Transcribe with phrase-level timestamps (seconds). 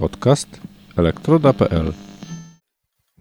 [0.00, 0.60] Podcast
[0.96, 1.92] elektroda.pl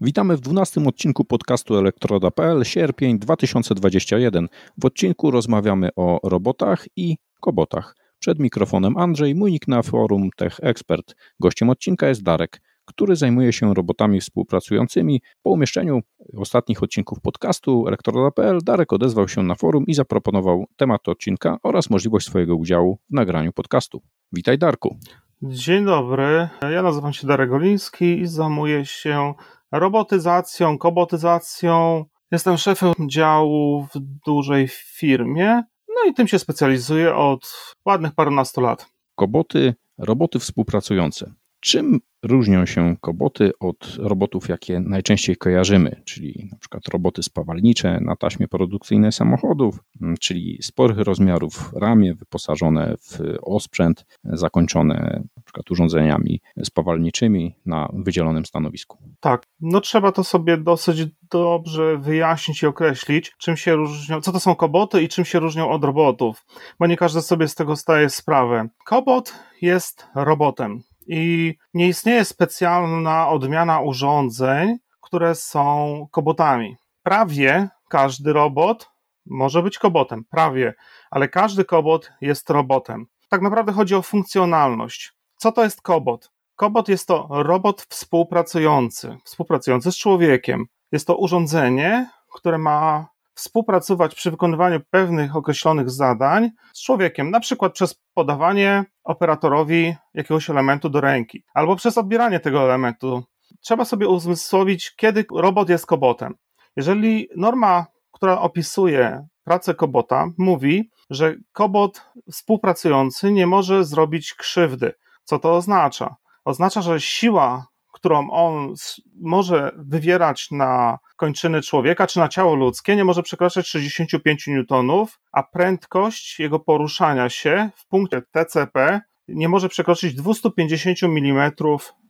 [0.02, 4.48] Witamy w 12 odcinku podcastu elektroda.pl sierpień 2021.
[4.78, 7.96] W odcinku rozmawiamy o robotach i kobotach.
[8.20, 11.16] Przed mikrofonem Andrzej, mój nick na forum Tech Expert.
[11.40, 15.22] Gościem odcinka jest Darek, który zajmuje się robotami współpracującymi.
[15.44, 16.00] Po umieszczeniu
[16.38, 22.28] ostatnich odcinków podcastu elektroda.pl Darek odezwał się na forum i zaproponował temat odcinka oraz możliwość
[22.28, 24.02] swojego udziału w nagraniu podcastu.
[24.32, 24.98] Witaj Darku.
[25.42, 29.34] Dzień dobry, ja nazywam się Darek Goliński i zajmuję się
[29.72, 32.06] robotyzacją, kobotyzacją.
[32.32, 38.90] Jestem szefem działu w dużej firmie, no i tym się specjalizuję od ładnych parunastu lat.
[39.16, 41.34] Koboty, roboty współpracujące.
[41.60, 48.16] Czym różnią się koboty od robotów, jakie najczęściej kojarzymy, czyli na przykład roboty spawalnicze na
[48.16, 56.42] taśmie produkcyjnej samochodów, mm, czyli sporych rozmiarów ramię wyposażone w osprzęt, zakończone na przykład urządzeniami
[56.64, 58.98] spawalniczymi na wydzielonym stanowisku.
[59.20, 64.40] Tak, no trzeba to sobie dosyć dobrze wyjaśnić i określić, czym się różnią, co to
[64.40, 66.46] są koboty i czym się różnią od robotów,
[66.80, 68.68] bo nie każdy sobie z tego staje sprawę.
[68.86, 76.76] Kobot jest robotem i nie istnieje specjalna odmiana urządzeń, które są kobotami.
[77.04, 78.90] Prawie każdy robot
[79.26, 80.74] może być kobotem, prawie,
[81.12, 83.06] ale każdy kobot jest robotem.
[83.30, 85.14] Tak naprawdę chodzi o funkcjonalność.
[85.38, 86.32] Co to jest kobot?
[86.56, 90.66] Kobot jest to robot współpracujący, współpracujący z człowiekiem.
[90.92, 97.74] Jest to urządzenie, które ma współpracować przy wykonywaniu pewnych określonych zadań z człowiekiem, na przykład
[97.74, 103.24] przez podawanie operatorowi jakiegoś elementu do ręki, albo przez odbieranie tego elementu.
[103.62, 106.36] Trzeba sobie uzmysłowić, kiedy robot jest kobotem.
[106.76, 114.94] Jeżeli norma, która opisuje pracę kobota, mówi, że kobot współpracujący nie może zrobić krzywdy.
[115.24, 116.16] Co to oznacza?
[116.46, 118.74] Oznacza, że siła, którą on
[119.22, 125.44] może wywierać na kończyny człowieka czy na ciało ludzkie nie może przekroczyć 65 newtonów, a
[125.44, 131.52] prędkość jego poruszania się w punkcie TCP nie może przekroczyć 250 mm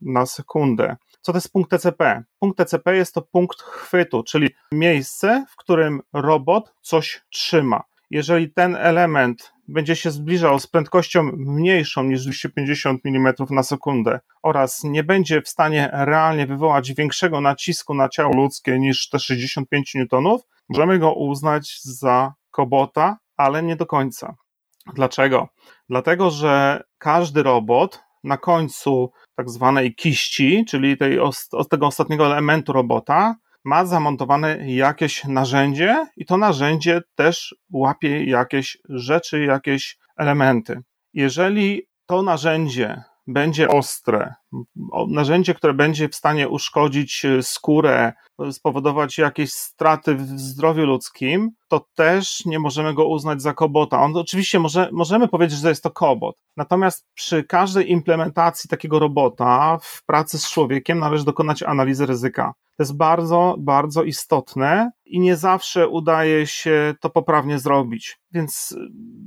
[0.02, 0.96] na sekundę.
[1.20, 2.22] Co to jest punkt TCP?
[2.38, 7.82] Punkt TCP jest to punkt chwytu, czyli miejsce, w którym robot coś trzyma.
[8.10, 14.84] Jeżeli ten element będzie się zbliżał z prędkością mniejszą niż 250 mm na sekundę oraz
[14.84, 20.06] nie będzie w stanie realnie wywołać większego nacisku na ciało ludzkie niż te 65 N,
[20.68, 24.34] możemy go uznać za kobota, ale nie do końca.
[24.94, 25.48] Dlaczego?
[25.88, 31.18] Dlatego, że każdy robot na końcu tak zwanej kiści, czyli tej,
[31.70, 39.44] tego ostatniego elementu robota, ma zamontowane jakieś narzędzie i to narzędzie też łapie jakieś rzeczy,
[39.44, 40.82] jakieś elementy.
[41.14, 44.34] Jeżeli to narzędzie będzie ostre,
[45.08, 48.12] narzędzie, które będzie w stanie uszkodzić e, skórę,
[48.50, 54.02] spowodować jakieś straty w zdrowiu ludzkim, to też nie możemy go uznać za kobota.
[54.02, 56.36] On oczywiście może, możemy powiedzieć, że jest to kobot.
[56.56, 62.54] Natomiast przy każdej implementacji takiego robota w pracy z człowiekiem należy dokonać analizy ryzyka.
[62.78, 68.18] To jest bardzo, bardzo istotne i nie zawsze udaje się to poprawnie zrobić.
[68.32, 68.76] Więc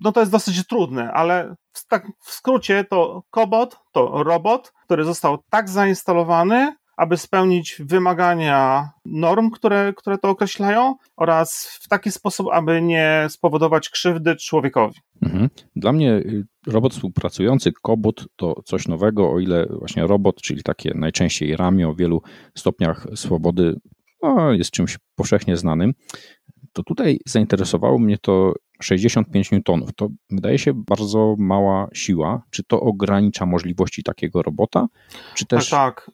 [0.02, 5.04] no to jest dosyć trudne, ale w, tak, w skrócie to kobot to robot, który
[5.04, 12.48] został tak zainstalowany, aby spełnić wymagania norm, które, które to określają, oraz w taki sposób,
[12.52, 15.00] aby nie spowodować krzywdy człowiekowi.
[15.22, 15.50] Mhm.
[15.76, 20.94] Dla mnie y, robot współpracujący, kobot, to coś nowego, o ile właśnie robot, czyli takie
[20.96, 22.22] najczęściej ramię o wielu
[22.58, 23.76] stopniach swobody,
[24.24, 25.94] no, jest czymś powszechnie znanym,
[26.74, 29.90] to tutaj zainteresowało mnie to 65 newtonów.
[29.96, 32.42] To wydaje się bardzo mała siła.
[32.50, 34.88] Czy to ogranicza możliwości takiego robota?
[35.36, 35.70] Czy też...
[35.70, 36.12] Tak, tak.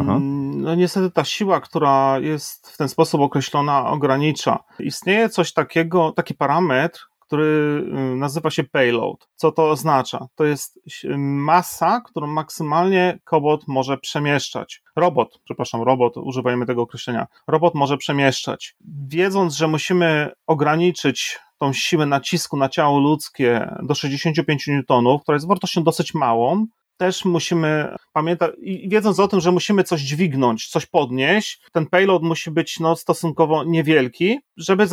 [0.00, 0.16] Aha.
[0.16, 4.64] Mm, no niestety ta siła, która jest w ten sposób określona, ogranicza.
[4.78, 9.28] Istnieje coś takiego, taki parametr, który y, nazywa się payload.
[9.34, 10.26] Co to oznacza?
[10.34, 10.80] To jest
[11.18, 14.82] masa, którą maksymalnie kobot może przemieszczać.
[14.96, 17.26] Robot, przepraszam, robot, używajmy tego określenia.
[17.48, 18.74] Robot może przemieszczać.
[19.08, 25.48] Wiedząc, że musimy ograniczyć tą siłę nacisku na ciało ludzkie do 65 newtonów, która jest
[25.48, 26.66] wartością dosyć małą,
[27.02, 32.22] też musimy pamiętać, i wiedząc o tym, że musimy coś dźwignąć, coś podnieść, ten payload
[32.22, 34.86] musi być no, stosunkowo niewielki, żeby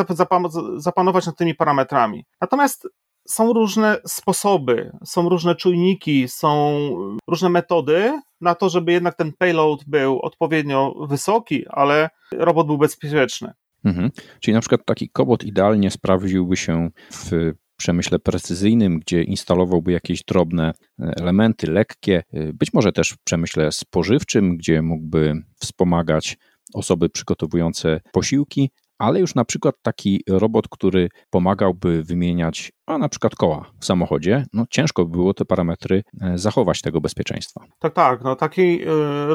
[0.78, 2.26] zapanować nad tymi parametrami.
[2.42, 2.88] Natomiast
[3.28, 6.80] są różne sposoby, są różne czujniki, są
[7.28, 13.54] różne metody na to, żeby jednak ten payload był odpowiednio wysoki, ale robot był bezpieczny.
[13.86, 14.12] Mhm.
[14.40, 20.74] Czyli na przykład taki kobot idealnie sprawdziłby się w przemyśle precyzyjnym, gdzie instalowałby jakieś drobne
[21.00, 22.24] elementy, lekkie,
[22.54, 26.38] być może też w przemyśle spożywczym, gdzie mógłby wspomagać
[26.74, 33.36] osoby przygotowujące posiłki, ale już na przykład taki robot, który pomagałby wymieniać, a na przykład
[33.36, 37.62] koła w samochodzie, no ciężko by było te parametry e, zachować tego bezpieczeństwa.
[37.80, 38.86] Tak, tak, no taki e,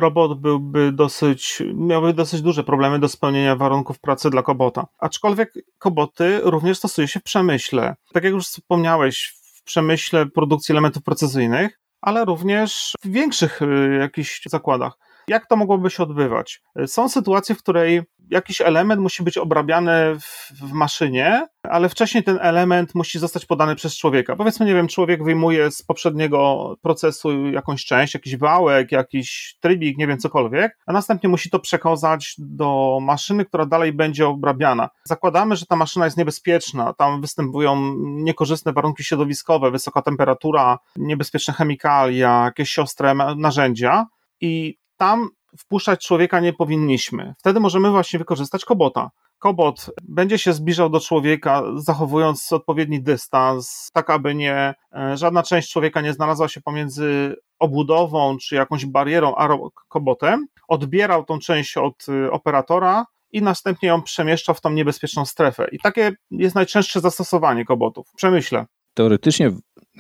[0.01, 4.87] robot byłby dosyć, miałby dosyć duże problemy do spełnienia warunków pracy dla kobota.
[4.99, 7.95] Aczkolwiek koboty również stosuje się w przemyśle.
[8.13, 14.43] Tak jak już wspomniałeś, w przemyśle produkcji elementów precyzyjnych, ale również w większych e, jakichś
[14.47, 14.99] zakładach.
[15.29, 16.63] Jak to mogłoby się odbywać?
[16.87, 22.39] Są sytuacje, w której jakiś element musi być obrabiany w, w, maszynie, ale wcześniej ten
[22.41, 24.37] element musi zostać podany przez człowieka.
[24.37, 30.07] Powiedzmy, nie wiem, człowiek wyjmuje z poprzedniego procesu jakąś część, jakiś wałek, jakiś trybik, nie
[30.07, 34.89] wiem, cokolwiek, a następnie musi to przekazać do maszyny, która dalej będzie obrabiana.
[35.05, 42.43] Zakładamy, że ta maszyna jest niebezpieczna, tam występują niekorzystne warunki środowiskowe, wysoka temperatura, niebezpieczne chemikalia,
[42.45, 44.07] jakieś siostre narzędzia
[44.41, 45.29] i tam
[45.59, 47.35] wpuszczać człowieka nie powinniśmy.
[47.39, 49.11] Wtedy możemy właśnie wykorzystać kobota.
[49.39, 55.73] Kobot będzie się zbliżał do człowieka, zachowując odpowiedni dystans, tak aby nie, e, żadna część
[55.73, 59.49] człowieka nie znalazła się pomiędzy obudową czy jakąś barierą a
[59.89, 60.47] kobotem.
[60.69, 65.69] Odbierał tą część od e, operatora i następnie ją przemieszczał w tą niebezpieczną strefę.
[65.73, 68.07] I takie jest najczęstsze zastosowanie kobotów.
[68.17, 68.67] Przemyślę.
[68.95, 69.51] Teoretycznie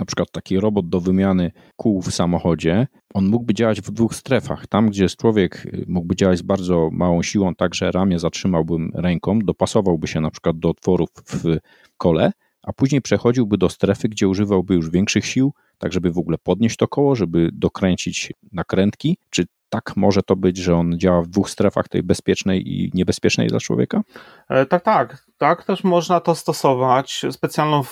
[0.01, 4.67] na przykład taki robot do wymiany kół w samochodzie, on mógłby działać w dwóch strefach.
[4.67, 9.39] Tam, gdzie człowiek y, mógłby działać z bardzo małą siłą, tak że ramię zatrzymałbym ręką,
[9.39, 11.59] dopasowałby się na przykład do otworów w
[11.97, 12.33] kole,
[12.63, 16.77] a później przechodziłby do strefy, gdzie używałby już większych sił, tak żeby w ogóle podnieść
[16.77, 19.19] to koło, żeby dokręcić nakrętki.
[19.31, 23.49] Czy tak może to być, że on działa w dwóch strefach, tej bezpiecznej i niebezpiecznej
[23.49, 24.01] dla człowieka?
[24.49, 25.27] E, tak, tak.
[25.39, 27.23] Tak też można to stosować.
[27.31, 27.83] Specjalną,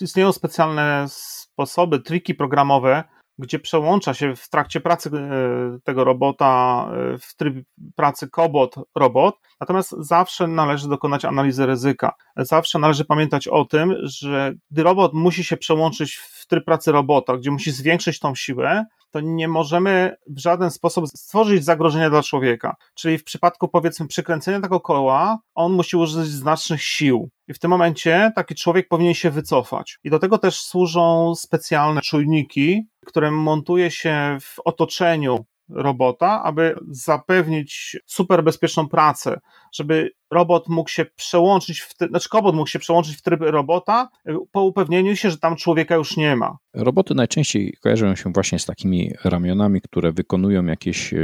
[0.00, 3.04] istnieją specjalne sposoby, triki programowe,
[3.40, 7.54] gdzie przełącza się w trakcie pracy e, tego robota e, w tryb
[7.96, 12.12] pracy kobot-robot, natomiast zawsze należy dokonać analizy ryzyka.
[12.36, 17.36] Zawsze należy pamiętać o tym, że gdy robot musi się przełączyć w tryb pracy robota,
[17.36, 22.76] gdzie musi zwiększyć tą siłę, to nie możemy w żaden sposób stworzyć zagrożenia dla człowieka.
[22.94, 27.30] Czyli w przypadku powiedzmy przykręcenia tego koła, on musi użyć znacznych sił.
[27.48, 29.98] I w tym momencie taki człowiek powinien się wycofać.
[30.04, 37.96] I do tego też służą specjalne czujniki, które montuje się w otoczeniu robota, aby zapewnić
[38.06, 39.40] super bezpieczną pracę,
[39.74, 44.34] żeby robot mógł się przełączyć, w znaczy kobot mógł się przełączyć w tryb robota y,
[44.52, 46.56] po upewnieniu się, że tam człowieka już nie ma.
[46.74, 51.14] Roboty najczęściej kojarzą się właśnie z takimi ramionami, które wykonują jakieś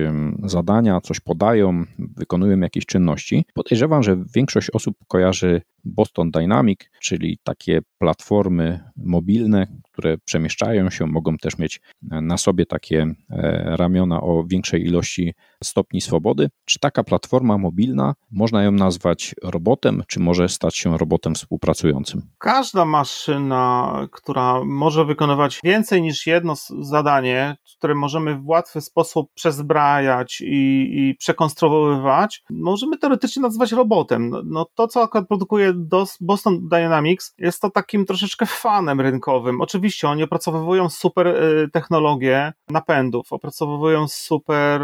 [0.42, 3.44] zadania, coś podają, wykonują jakieś czynności.
[3.54, 11.36] Podejrzewam, że większość osób kojarzy Boston Dynamic, czyli takie platformy mobilne, które przemieszczają się, mogą
[11.36, 15.34] też mieć na sobie takie e, ramiona o większej ilości
[15.66, 16.48] stopni swobody.
[16.64, 22.22] Czy taka platforma mobilna, można ją nazwać robotem, czy może stać się robotem współpracującym?
[22.38, 30.40] Każda maszyna, która może wykonywać więcej niż jedno zadanie, które możemy w łatwy sposób przezbrajać
[30.40, 34.30] i, i przekonstruowywać, możemy teoretycznie nazwać robotem.
[34.30, 35.72] No, no to, co akurat produkuje
[36.20, 39.60] Boston Dynamics, jest to takim troszeczkę fanem rynkowym.
[39.60, 44.82] Oczywiście oni opracowują super y, technologie napędów, opracowują super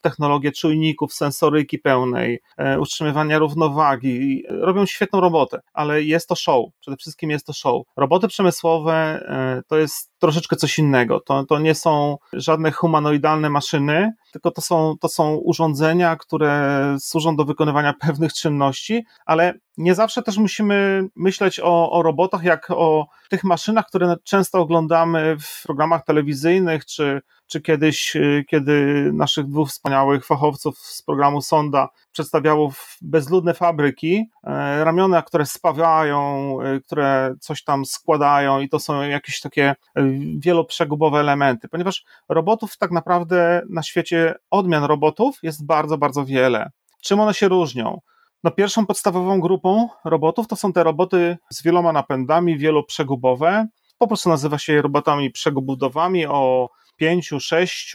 [0.00, 4.42] technologię czujników, sensoryki pełnej, e, utrzymywania równowagi.
[4.48, 6.66] Robią świetną robotę, ale jest to show.
[6.80, 7.82] Przede wszystkim jest to show.
[7.96, 8.94] Roboty przemysłowe
[9.28, 11.20] e, to jest troszeczkę coś innego.
[11.20, 17.36] To, to nie są żadne humanoidalne maszyny, tylko to są, to są urządzenia, które służą
[17.36, 23.06] do wykonywania pewnych czynności, ale nie zawsze też musimy myśleć o, o robotach jak o
[23.30, 28.16] tych maszynach, które często oglądamy w programach telewizyjnych, czy, czy kiedyś,
[28.48, 36.56] kiedy naszych dwóch wspaniałych fachowców z programu Sonda przedstawiało bezludne fabryki, e, ramiona, które spawiają,
[36.60, 39.74] e, które coś tam składają i to są jakieś takie
[40.38, 46.70] wieloprzegubowe elementy, ponieważ robotów tak naprawdę na świecie, odmian robotów jest bardzo, bardzo wiele.
[47.02, 48.00] Czym one się różnią?
[48.44, 53.66] No pierwszą podstawową grupą robotów to są te roboty z wieloma napędami, wieloprzegubowe.
[53.98, 57.94] Po prostu nazywa się je robotami przegubowymi o 5, 6,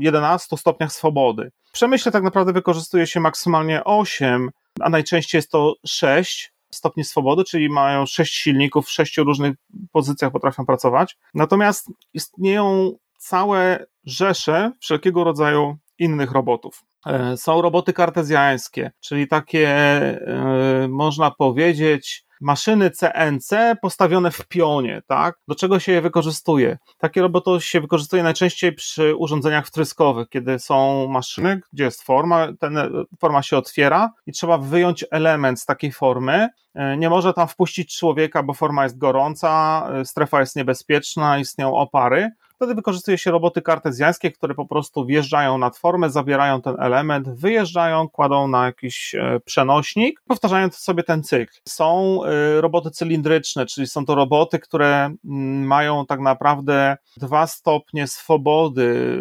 [0.00, 1.50] 11 stopniach swobody.
[1.64, 4.50] W przemyśle tak naprawdę wykorzystuje się maksymalnie 8,
[4.80, 9.54] a najczęściej jest to 6 stopni swobody, czyli mają 6 silników w 6 różnych
[9.92, 11.16] pozycjach potrafią pracować.
[11.34, 16.84] Natomiast istnieją całe rzesze wszelkiego rodzaju innych robotów.
[17.06, 25.38] E, są roboty kartezjańskie, czyli takie, e, można powiedzieć, maszyny CNC postawione w pionie, tak?
[25.48, 26.78] Do czego się je wykorzystuje?
[26.98, 32.78] Takie roboty się wykorzystuje najczęściej przy urządzeniach wtryskowych, kiedy są maszyny, gdzie jest forma, ten
[33.20, 36.48] forma się otwiera i trzeba wyjąć element z takiej formy.
[36.74, 41.74] E, nie może tam wpuścić człowieka, bo forma jest gorąca, e, strefa jest niebezpieczna, istnieją
[41.74, 42.30] opary.
[42.56, 48.08] Wtedy wykorzystuje się roboty kartezjańskie, które po prostu wjeżdżają nad formę, zabierają ten element, wyjeżdżają,
[48.08, 51.54] kładą na jakiś e, przenośnik, powtarzając sobie ten cykl.
[51.68, 58.06] Są e, roboty cylindryczne, czyli są to roboty, które mm, mają tak naprawdę dwa stopnie
[58.06, 59.20] swobody.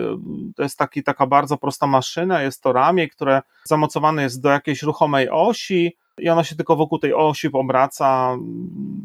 [0.55, 4.83] To jest taki, taka bardzo prosta maszyna, jest to ramię, które zamocowane jest do jakiejś
[4.83, 8.37] ruchomej osi, i ona się tylko wokół tej osi obraca.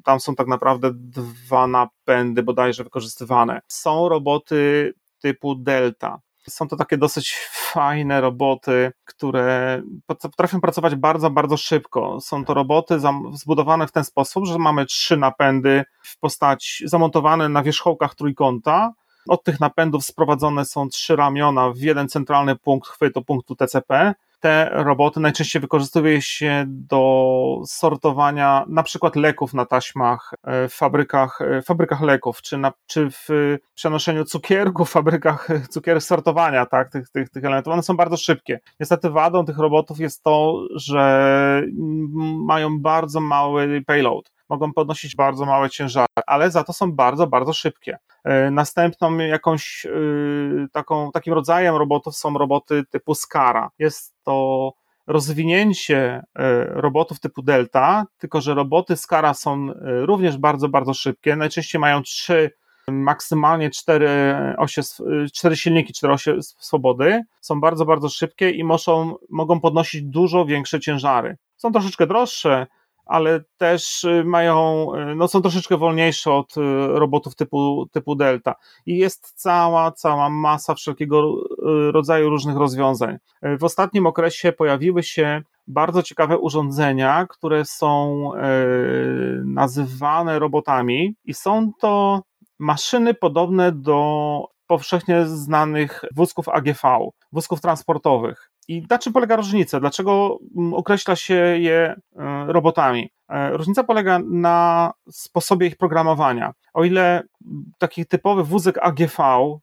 [0.05, 3.61] Tam są tak naprawdę dwa napędy bodajże wykorzystywane.
[3.69, 6.21] Są roboty typu Delta.
[6.49, 12.21] Są to takie dosyć fajne roboty, które potrafią pracować bardzo, bardzo szybko.
[12.21, 12.99] Są to roboty
[13.33, 18.93] zbudowane w ten sposób, że mamy trzy napędy w postaci zamontowane na wierzchołkach trójkąta.
[19.29, 24.71] Od tych napędów sprowadzone są trzy ramiona w jeden centralny punkt chwytu punktu TCP te
[24.73, 31.63] roboty najczęściej wykorzystuje się do sortowania na przykład leków na taśmach e, w fabrykach, e,
[31.63, 33.29] fabrykach leków, czy, na, czy w
[33.75, 37.73] przenoszeniu cukierku w fabrykach cukier sortowania tak, tych, tych, tych elementów.
[37.73, 38.61] One są bardzo szybkie.
[38.81, 41.63] Niestety wadą tych robotów jest to, że
[42.47, 47.53] mają bardzo mały payload mogą podnosić bardzo małe ciężary, ale za to są bardzo, bardzo
[47.53, 47.99] szybkie.
[48.25, 49.91] E, następną jakąś e,
[50.73, 53.71] taką, takim rodzajem robotów są roboty typu Skara.
[53.79, 54.73] Jest to
[55.07, 61.37] rozwinięcie e, robotów typu Delta, tylko że roboty Skara są również bardzo, bardzo szybkie.
[61.37, 62.51] Najczęściej mają trzy
[62.91, 64.09] maksymalnie cztery
[64.59, 64.83] osie,
[65.35, 70.81] cztery silniki, cztery osie swobody, są bardzo, bardzo szybkie i muszą, mogą podnosić dużo większe
[70.81, 71.37] ciężary.
[71.57, 72.67] Są troszeczkę droższe,
[73.09, 78.55] ale też y, mają, y, no są troszeczkę wolniejsze od y, robotów typu, typu Delta.
[78.87, 81.35] I jest cała, cała masa wszelkiego
[81.93, 83.17] rodzaju różnych rozwiązań.
[83.43, 88.31] W ostatnim okresie pojawiły się bardzo ciekawe urządzenia, które są
[89.45, 92.23] nazywane robotami i są to
[92.59, 96.99] maszyny podobne do powszechnie znanych wózków AGV,
[97.33, 98.48] wózków transportowych.
[98.69, 99.81] I na czym polega różnica?
[99.81, 101.77] Dlaczego mm, określa się je
[102.17, 103.11] e, robotami?
[103.29, 106.53] E, różnica polega na sposobie ich programowania.
[106.75, 107.23] O ile
[107.79, 109.17] taki typowy wózek AGV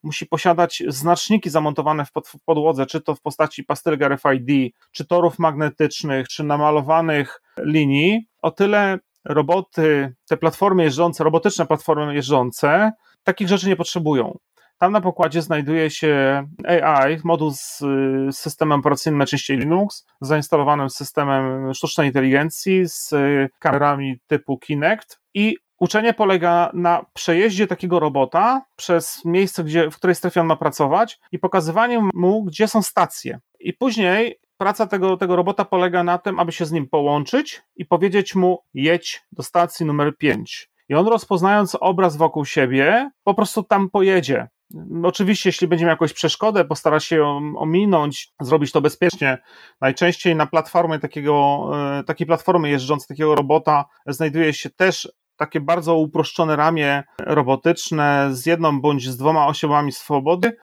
[0.03, 2.11] musi posiadać znaczniki zamontowane w
[2.45, 8.99] podłodze, czy to w postaci pastylek RFID, czy torów magnetycznych, czy namalowanych linii, o tyle
[9.25, 12.91] roboty, te platformy jeżdżące, robotyczne platformy jeżdżące,
[13.23, 14.37] takich rzeczy nie potrzebują.
[14.77, 17.83] Tam na pokładzie znajduje się AI, moduł z
[18.31, 23.13] systemem operacyjnym, najczęściej Linux, zainstalowanym systemem sztucznej inteligencji, z
[23.59, 30.15] kamerami typu Kinect i Uczenie polega na przejeździe takiego robota przez miejsce, gdzie, w której
[30.15, 33.39] strefie on ma pracować i pokazywaniu mu, gdzie są stacje.
[33.59, 37.85] I później praca tego, tego robota polega na tym, aby się z nim połączyć i
[37.85, 40.69] powiedzieć mu: jedź do stacji numer 5.
[40.89, 44.47] I on rozpoznając obraz wokół siebie, po prostu tam pojedzie.
[45.03, 49.37] Oczywiście, jeśli będzie miał jakąś przeszkodę, postara się ją ominąć, zrobić to bezpiecznie.
[49.81, 51.65] Najczęściej na platformie takiego,
[51.99, 58.45] e, takiej platformy jeżdżącej takiego robota znajduje się też takie bardzo uproszczone ramię robotyczne z
[58.45, 60.57] jedną bądź z dwoma osiołami swobody,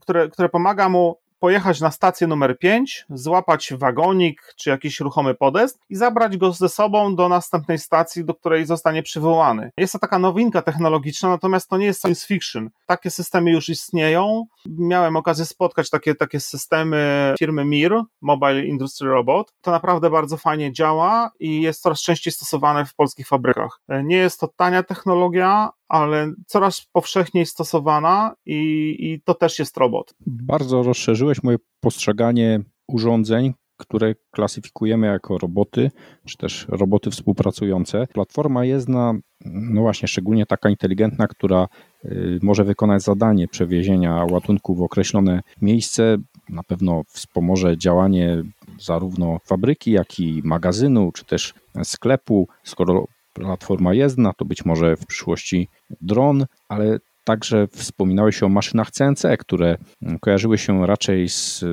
[0.00, 5.80] które, które pomaga mu pojechać na stację numer 5, złapać wagonik czy jakiś ruchomy podest
[5.88, 9.70] i zabrać go ze sobą do następnej stacji, do której zostanie przywołany.
[9.76, 12.70] Jest to taka nowinka technologiczna, natomiast to nie jest science fiction.
[12.86, 14.46] Takie systemy już istnieją.
[14.66, 19.54] Miałem okazję spotkać takie, takie systemy firmy MIR, Mobile Industry Robot.
[19.60, 23.80] To naprawdę bardzo fajnie działa i jest coraz częściej stosowane w polskich fabrykach.
[24.04, 30.14] Nie jest to tania technologia, ale coraz powszechniej stosowana i, i to też jest robot.
[30.26, 35.90] Bardzo rozszerzyłeś moje postrzeganie urządzeń, które klasyfikujemy jako roboty,
[36.24, 38.06] czy też roboty współpracujące.
[38.06, 41.68] Platforma jest na, no właśnie, szczególnie taka inteligentna, która
[42.04, 46.16] y, może wykonać zadanie przewiezienia ładunku w określone miejsce.
[46.48, 48.42] Na pewno wspomoże działanie
[48.80, 52.48] zarówno fabryki, jak i magazynu, czy też sklepu.
[52.64, 55.68] Skoro platforma jezdna, to być może w przyszłości
[56.00, 59.76] dron, ale Także wspominałeś o maszynach CNC, które
[60.20, 61.64] kojarzyły się raczej z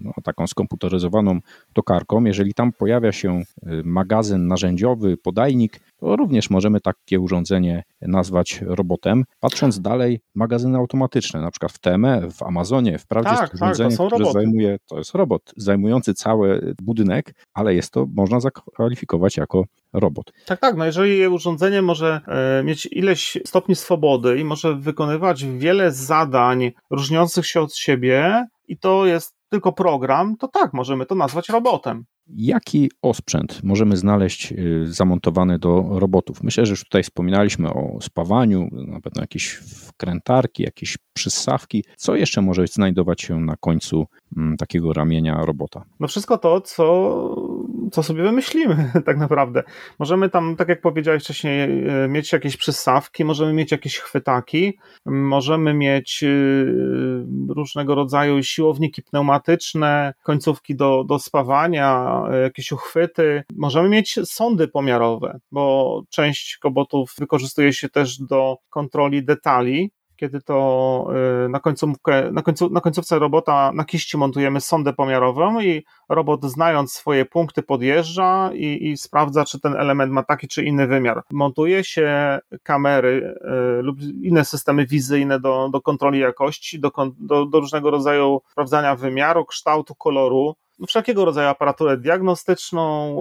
[0.00, 1.40] no, taką skomputeryzowaną
[1.72, 2.24] tokarką.
[2.24, 9.24] Jeżeli tam pojawia się y, magazyn narzędziowy, podajnik, to również możemy takie urządzenie nazwać robotem.
[9.40, 13.98] Patrząc dalej, magazyny automatyczne, na przykład w TME, w Amazonie, wprawdzie tak, jest urządzenie, tak,
[13.98, 14.38] to które roboty.
[14.38, 20.32] zajmuje, to jest robot zajmujący cały budynek, ale jest to, można zakwalifikować jako robot.
[20.46, 20.76] Tak, tak.
[20.76, 27.46] No jeżeli urządzenie może e, mieć ileś stopni swobody i może wykonywać wiele zadań różniących
[27.46, 32.04] się od siebie, i to jest tylko program, to tak, możemy to nazwać robotem.
[32.26, 36.42] Jaki osprzęt możemy znaleźć y, zamontowany do robotów?
[36.42, 39.48] Myślę, że już tutaj wspominaliśmy o spawaniu, na pewno jakieś
[39.88, 41.84] wkrętarki, jakieś przyssawki.
[41.96, 44.06] Co jeszcze może znajdować się na końcu
[44.36, 45.84] mm, takiego ramienia robota?
[46.00, 47.41] No wszystko to, co,
[47.92, 49.62] co sobie wymyślimy tak naprawdę.
[49.98, 55.74] Możemy tam, tak jak powiedziałeś wcześniej, e, mieć jakieś przyssawki, możemy mieć jakieś chwytaki, możemy
[55.74, 63.42] mieć y, różnego rodzaju siłowniki pneumatyczne, końcówki do, do spawania, jakieś uchwyty.
[63.56, 69.90] Możemy mieć sądy pomiarowe, bo część kobotów wykorzystuje się też do kontroli detali,
[70.22, 71.06] kiedy to
[71.44, 76.44] y, na, końcówkę, na, końcu, na końcówce robota na kiści montujemy sondę pomiarową i robot
[76.44, 81.22] znając swoje punkty podjeżdża i, i sprawdza, czy ten element ma taki czy inny wymiar.
[81.32, 83.34] Montuje się kamery
[83.78, 88.96] y, lub inne systemy wizyjne do, do kontroli jakości, do, do, do różnego rodzaju sprawdzania
[88.96, 90.54] wymiaru, kształtu, koloru
[90.88, 93.16] wszelkiego rodzaju aparaturę diagnostyczną,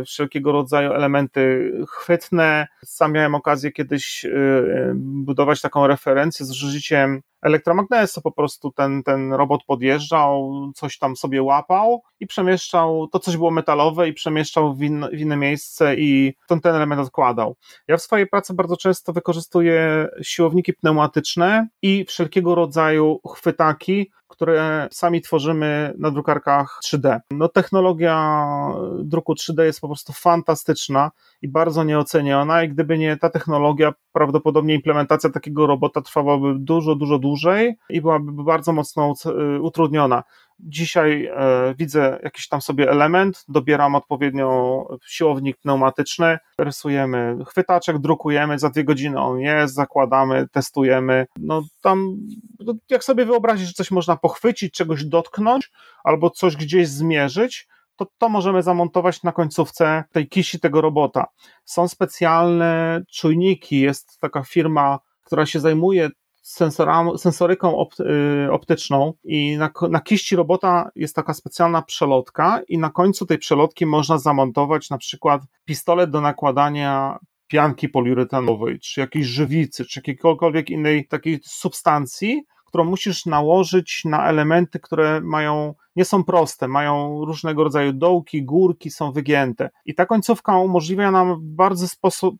[0.00, 2.66] y, wszelkiego rodzaju elementy chwytne.
[2.84, 9.02] Sam miałem okazję kiedyś y, y, budować taką referencję z użyciem elektromagnesu, po prostu ten,
[9.02, 14.74] ten robot podjeżdżał, coś tam sobie łapał i przemieszczał, to coś było metalowe i przemieszczał
[14.74, 17.56] w, in, w inne miejsce i ten, ten element odkładał.
[17.88, 25.20] Ja w swojej pracy bardzo często wykorzystuję siłowniki pneumatyczne i wszelkiego rodzaju chwytaki, które sami
[25.20, 27.20] tworzymy na drukarkach 3D.
[27.30, 28.46] No, technologia
[28.98, 31.10] druku 3D jest po prostu fantastyczna
[31.42, 37.18] i bardzo nieoceniona, i gdyby nie ta technologia, prawdopodobnie implementacja takiego robota trwałaby dużo, dużo
[37.18, 39.14] dłużej i byłaby bardzo mocno
[39.56, 40.22] y, utrudniona.
[40.58, 48.70] Dzisiaj e, widzę jakiś tam sobie element, dobieram odpowiednio siłownik pneumatyczny, rysujemy chwytaczek, drukujemy, za
[48.70, 51.26] dwie godziny on jest, zakładamy, testujemy.
[51.36, 52.16] No tam,
[52.60, 55.70] no, jak sobie wyobrazić, że coś można pochwycić, czegoś dotknąć
[56.04, 61.26] albo coś gdzieś zmierzyć, to to możemy zamontować na końcówce tej kisi tego robota.
[61.64, 66.10] Są specjalne czujniki, jest taka firma, która się zajmuje
[67.16, 72.90] sensoryką opt, y, optyczną i na, na kiści robota jest taka specjalna przelotka i na
[72.90, 79.84] końcu tej przelotki można zamontować na przykład pistolet do nakładania pianki poliuretanowej, czy jakiejś żywicy,
[79.84, 82.44] czy jakiejkolwiek innej takiej substancji,
[82.74, 88.90] którą musisz nałożyć na elementy, które mają, nie są proste, mają różnego rodzaju dołki, górki,
[88.90, 89.70] są wygięte.
[89.84, 91.86] I ta końcówka umożliwia nam bardzo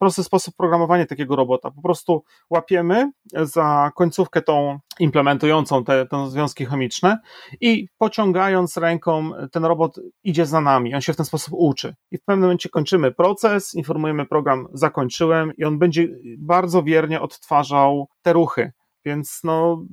[0.01, 1.71] prosty sposób programowania takiego robota.
[1.71, 7.19] Po prostu łapiemy za końcówkę tą implementującą te, te związki chemiczne
[7.61, 11.95] i pociągając ręką, ten robot idzie za nami, on się w ten sposób uczy.
[12.11, 18.09] I w pewnym momencie kończymy proces, informujemy program, zakończyłem i on będzie bardzo wiernie odtwarzał
[18.23, 18.73] te ruchy.
[19.05, 19.85] Więc no,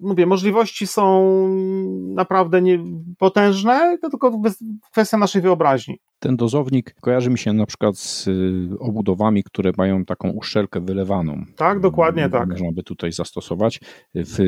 [0.00, 1.48] mówię, możliwości są
[2.14, 2.78] naprawdę nie,
[3.18, 4.40] potężne, to tylko
[4.92, 5.98] kwestia naszej wyobraźni.
[6.18, 11.44] Ten dozownik kojarzy mi się na przykład z y, obudowami, które mają taką uszczelkę wylewaną.
[11.56, 12.48] Tak, dokładnie tak.
[12.48, 13.80] Można by tutaj zastosować.
[14.14, 14.38] W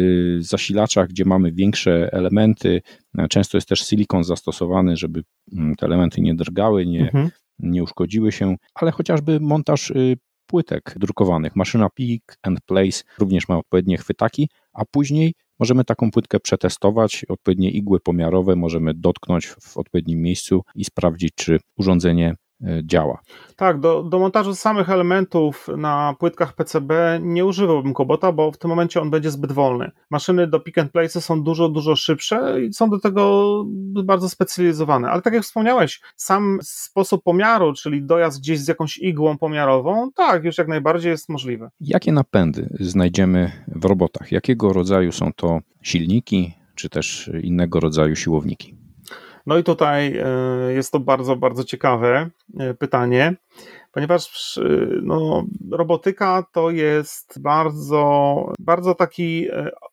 [0.41, 2.83] zasilaczach, gdzie mamy większe elementy,
[3.31, 7.31] często jest też silikon zastosowany, żeby mm, te elementy nie drgały, nie, mhm.
[7.59, 10.17] nie uszkodziły się, ale chociażby montaż y,
[10.49, 11.57] płytek drukowanych.
[11.57, 17.71] Maszyna Pick and Place również ma odpowiednie chwytaki, a później możemy taką płytkę przetestować, odpowiednie
[17.71, 22.35] igły pomiarowe możemy dotknąć w odpowiednim miejscu i sprawdzić, czy urządzenie
[22.83, 23.21] działa.
[23.57, 28.69] Tak, do, do montażu samych elementów na płytkach PCB nie używałbym Kobota, bo w tym
[28.71, 29.91] momencie on będzie zbyt wolny.
[30.11, 33.65] Maszyny do pick and place są dużo, dużo szybsze i są do tego
[34.05, 35.11] bardzo specjalizowane.
[35.11, 40.45] Ale tak jak wspomniałeś, sam sposób pomiaru, czyli dojazd gdzieś z jakąś igłą pomiarową, tak,
[40.45, 41.71] już jak najbardziej jest możliwe.
[41.81, 44.33] Jakie napędy znajdziemy w robotach?
[44.33, 48.88] Jakiego rodzaju są to silniki, czy też innego rodzaju siłowniki?
[49.49, 53.35] No i tutaj e, jest to bardzo, bardzo ciekawe e, pytanie,
[53.93, 54.63] ponieważ e,
[55.03, 59.49] no, robotyka to jest bardzo, bardzo taki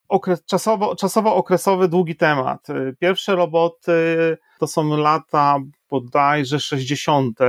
[0.10, 2.68] okres, czasowo, czasowo-okresowy, długi temat.
[3.00, 3.94] Pierwsze roboty
[4.60, 7.40] to są lata bodajże 60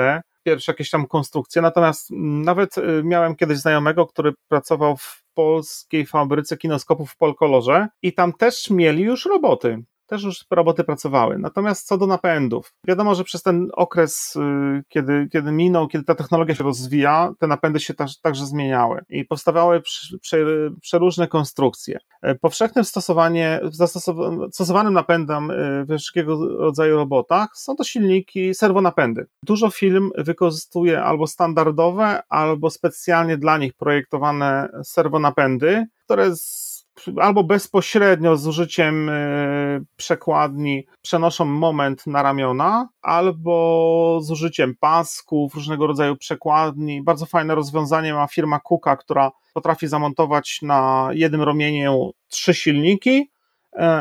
[0.42, 2.11] pierwsze jakieś tam konstrukcje, natomiast
[2.45, 8.71] nawet miałem kiedyś znajomego, który pracował w polskiej fabryce kinoskopów w Polkolorze i tam też
[8.71, 9.83] mieli już roboty.
[10.07, 11.38] Też już roboty pracowały.
[11.38, 16.14] Natomiast co do napędów, wiadomo, że przez ten okres, y, kiedy, kiedy minął, kiedy ta
[16.14, 19.83] technologia się rozwija, te napędy się także, także zmieniały i powstawały
[20.81, 21.99] przeróżne konstrukcje.
[22.23, 23.61] E, powszechnym stosowanie,
[24.53, 29.27] stosowanym napędem y, we wszystkiego rodzaju robotach są to silniki, serwonapędy.
[29.42, 36.65] Dużo firm wykorzystuje albo standardowe, albo specjalnie dla nich projektowane serwonapędy, które z
[37.20, 45.87] albo bezpośrednio z użyciem e, przekładni przenoszą moment na ramiona, albo z użyciem pasków, różnego
[45.87, 47.02] rodzaju przekładni.
[47.02, 53.30] Bardzo fajne rozwiązanie ma firma Kuka, która potrafi zamontować na jednym ramieniu trzy silniki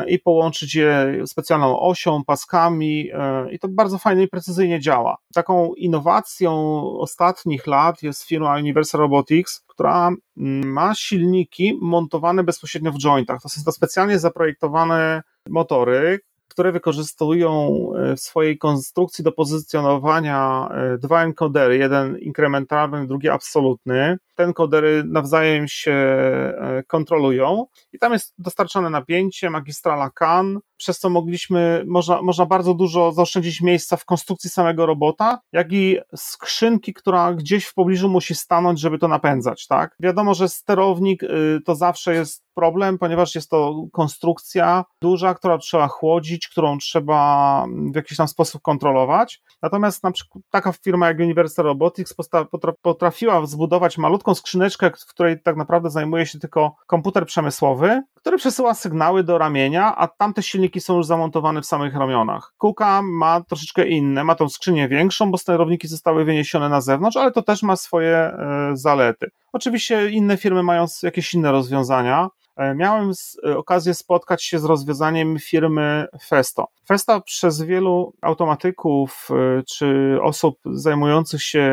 [0.08, 5.16] i połączyć je specjalną osią, paskami e, i to bardzo fajnie i precyzyjnie działa.
[5.34, 10.10] Taką innowacją ostatnich lat jest firma Universal Robotics, która
[10.64, 13.42] ma silniki montowane bezpośrednio w jointach.
[13.42, 20.98] To są to specjalnie zaprojektowane motory, które wykorzystują e, w swojej konstrukcji do pozycjonowania e,
[20.98, 24.16] dwa encodery, jeden inkrementalny, drugi absolutny.
[24.36, 31.10] Te encodery nawzajem się e, kontrolują i tam jest dostarczane napięcie, magistrala CAN, przez co
[31.10, 37.34] mogliśmy, można, można bardzo dużo zaoszczędzić miejsca w konstrukcji samego robota, jak i skrzynki, która
[37.34, 39.96] gdzieś w pobliżu musi stanąć, żeby to napędzać, tak?
[40.00, 45.88] Wiadomo, że sterownik y, to zawsze jest problem, ponieważ jest to konstrukcja duża, która trzeba
[45.88, 49.42] chłodzić, którą trzeba w jakiś tam sposób kontrolować.
[49.62, 52.14] Natomiast na przykład taka firma jak Universal Robotics
[52.82, 58.74] potrafiła zbudować malutką skrzyneczkę, w której tak naprawdę zajmuje się tylko komputer przemysłowy, który przesyła
[58.74, 62.54] sygnały do ramienia, a tamte silniki są już zamontowane w samych ramionach.
[62.58, 67.32] Kuka ma troszeczkę inne, ma tą skrzynię większą, bo sterowniki zostały wyniesione na zewnątrz, ale
[67.32, 69.30] to też ma swoje e, zalety.
[69.52, 72.28] Oczywiście inne firmy mają jakieś inne rozwiązania.
[72.56, 73.12] E, miałem
[73.46, 76.66] e, okazję spotkać się z rozwiązaniem firmy Festo.
[76.88, 81.66] Festa przez wielu automatyków e, czy osób zajmujących się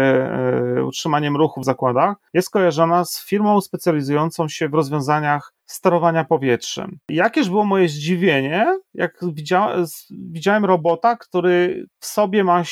[0.88, 6.97] utrzymaniem ruchu w zakładach jest kojarzona z firmą specjalizującą się w rozwiązaniach sterowania powietrzem.
[7.09, 12.63] Jakież było moje zdziwienie, jak widziałem, widziałem robota, który w sobie ma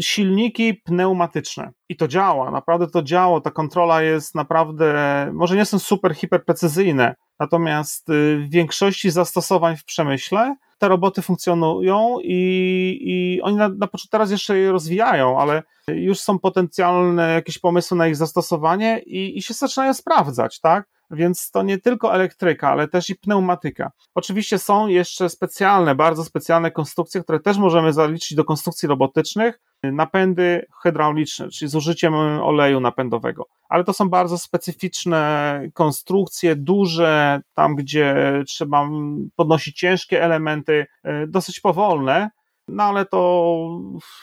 [0.00, 1.70] silniki pneumatyczne.
[1.88, 3.40] I to działa, naprawdę to działa.
[3.40, 4.94] Ta kontrola jest naprawdę,
[5.32, 12.16] może nie są super hiperprecyzyjne, natomiast y, w większości zastosowań w przemyśle te roboty funkcjonują
[12.22, 17.58] i, i oni na, na początku teraz jeszcze je rozwijają, ale już są potencjalne jakieś
[17.58, 20.93] pomysły na ich zastosowanie i, i się zaczynają sprawdzać, tak?
[21.10, 23.90] Więc to nie tylko elektryka, ale też i pneumatyka.
[24.14, 30.66] Oczywiście są jeszcze specjalne, bardzo specjalne konstrukcje, które też możemy zaliczyć do konstrukcji robotycznych, napędy
[30.82, 33.46] hydrauliczne, czyli z użyciem oleju napędowego.
[33.68, 38.88] Ale to są bardzo specyficzne konstrukcje, duże, tam gdzie trzeba
[39.36, 42.30] podnosić ciężkie elementy, e, dosyć powolne,
[42.68, 43.80] no ale to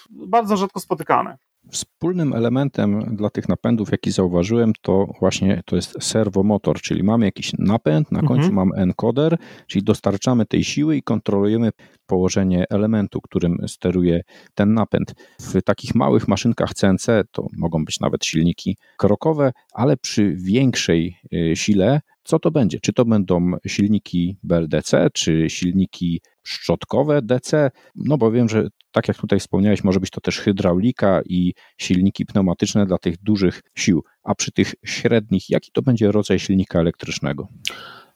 [0.09, 1.37] bardzo rzadko spotykane.
[1.69, 7.51] Wspólnym elementem dla tych napędów, jaki zauważyłem, to właśnie to jest serwomotor, czyli mamy jakiś
[7.57, 8.53] napęd, na końcu mhm.
[8.53, 11.71] mamy encoder, czyli dostarczamy tej siły i kontrolujemy
[12.11, 14.21] położenie elementu, którym steruje
[14.55, 15.13] ten napęd.
[15.39, 21.55] W takich małych maszynkach CNC to mogą być nawet silniki krokowe, ale przy większej y,
[21.55, 22.79] sile co to będzie?
[22.79, 27.71] Czy to będą silniki BLDC, czy silniki szczotkowe DC?
[27.95, 32.25] No bo wiem, że tak jak tutaj wspomniałeś, może być to też hydraulika i silniki
[32.25, 34.03] pneumatyczne dla tych dużych sił.
[34.23, 37.47] A przy tych średnich, jaki to będzie rodzaj silnika elektrycznego?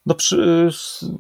[0.05, 0.69] No przy,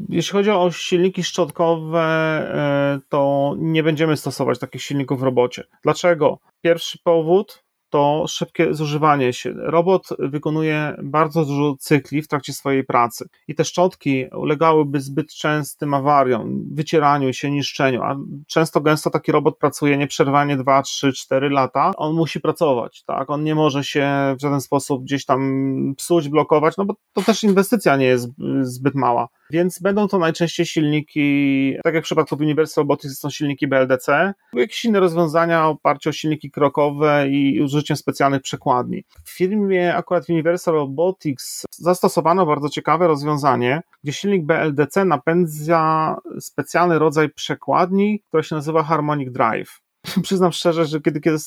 [0.09, 5.63] jeśli chodzi o silniki szczotkowe, e, to nie będziemy stosować takich silników w robocie.
[5.83, 6.39] Dlaczego?
[6.61, 9.53] Pierwszy powód, to szybkie zużywanie się.
[9.57, 15.93] Robot wykonuje bardzo dużo cykli w trakcie swojej pracy i te szczotki ulegałyby zbyt częstym
[15.93, 18.15] awariom, wycieraniu się, niszczeniu, a
[18.47, 21.91] często gęsto taki robot pracuje nieprzerwanie 2, 3, 4 lata.
[21.97, 23.29] On musi pracować, tak?
[23.29, 27.43] On nie może się w żaden sposób gdzieś tam psuć, blokować, no bo to też
[27.43, 28.29] inwestycja nie jest
[28.61, 29.27] zbyt mała.
[29.49, 34.85] Więc będą to najczęściej silniki, tak jak w przypadku Universal Robotics są silniki BLDC, jakieś
[34.85, 39.03] inne rozwiązania oparte o silniki krokowe i użyciem specjalnych przekładni.
[39.23, 47.29] W firmie akurat Universal Robotics zastosowano bardzo ciekawe rozwiązanie, gdzie silnik BLDC napędza specjalny rodzaj
[47.29, 49.81] przekładni, która się nazywa Harmonic Drive.
[50.23, 51.37] Przyznam szczerze, że kiedy, kiedy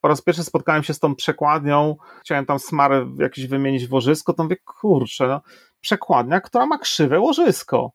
[0.00, 4.32] po raz pierwszy spotkałem się z tą przekładnią, chciałem tam smarę jakieś wymienić w łożysko,
[4.32, 5.40] to mówię, kurczę, no,
[5.84, 7.92] przekładnia, która ma krzywe łożysko.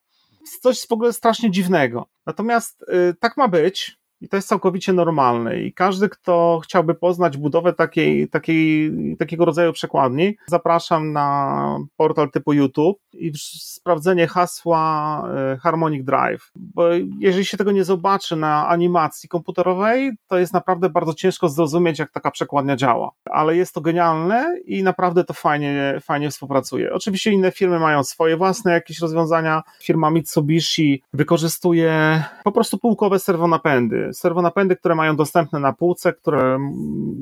[0.62, 2.08] Coś w ogóle strasznie dziwnego.
[2.26, 3.99] Natomiast y, tak ma być.
[4.22, 5.60] I to jest całkowicie normalne.
[5.62, 12.54] I każdy, kto chciałby poznać budowę takiej, takiej, takiego rodzaju przekładni, zapraszam na portal typu
[12.54, 16.52] YouTube i sprawdzenie hasła e, Harmonic Drive.
[16.56, 16.84] Bo
[17.20, 22.12] jeżeli się tego nie zobaczy na animacji komputerowej, to jest naprawdę bardzo ciężko zrozumieć, jak
[22.12, 23.12] taka przekładnia działa.
[23.26, 26.94] Ale jest to genialne i naprawdę to fajnie, fajnie współpracuje.
[26.94, 29.62] Oczywiście inne firmy mają swoje własne jakieś rozwiązania.
[29.82, 34.09] Firma Mitsubishi wykorzystuje po prostu półkowe serwonapędy.
[34.14, 36.60] Serwonapędy, które mają dostępne na półce, które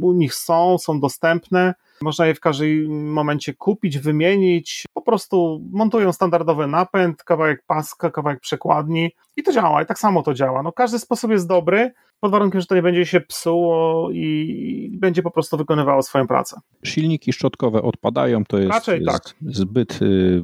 [0.01, 1.73] u nich są, są dostępne.
[2.01, 4.85] Można je w każdym momencie kupić, wymienić.
[4.93, 9.81] Po prostu montują standardowy napęd, kawałek paska, kawałek przekładni i to działa.
[9.81, 10.63] I tak samo to działa.
[10.63, 15.21] No, każdy sposób jest dobry pod warunkiem, że to nie będzie się psuło i będzie
[15.21, 16.59] po prostu wykonywało swoją pracę.
[16.83, 19.21] Silniki szczotkowe odpadają, to jest Raczej tak.
[19.41, 20.43] zbyt, y,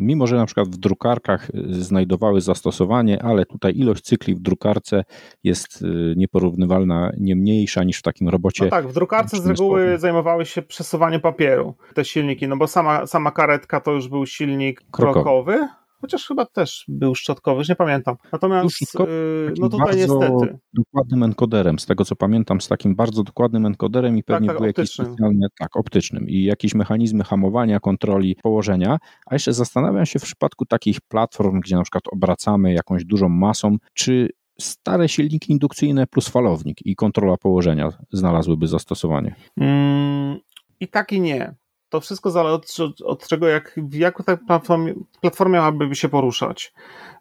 [0.00, 5.04] mimo że na przykład w drukarkach znajdowały zastosowanie, ale tutaj ilość cykli w drukarce
[5.44, 8.64] jest y, nieporównywalna, nie mniejsza niż w takim robocie.
[8.64, 13.06] No tak, w drukarce z reguły zajmowały się przesuwaniem papieru te silniki, no bo sama,
[13.06, 15.52] sama karetka to już był silnik krokowy.
[15.52, 15.68] krokowy
[16.04, 18.16] Chociaż chyba też był szczotkowy, już nie pamiętam.
[18.32, 20.58] Natomiast yy, no tutaj niestety.
[20.74, 24.56] Dokładnym encoderem, z tego co pamiętam, z takim bardzo dokładnym encoderem i tak, pewnie tak,
[24.56, 28.98] tak, był jakiś specjalny, tak, optycznym i jakieś mechanizmy hamowania, kontroli położenia.
[29.26, 33.76] A jeszcze zastanawiam się w przypadku takich platform, gdzie na przykład obracamy jakąś dużą masą,
[33.94, 34.28] czy
[34.60, 39.34] stare silniki indukcyjne plus falownik i kontrola położenia znalazłyby zastosowanie?
[39.56, 40.38] Mm,
[40.80, 41.54] I tak i nie
[41.94, 46.72] to wszystko zależy od, od jak, w jaką ta platformie, platformie miałaby się poruszać.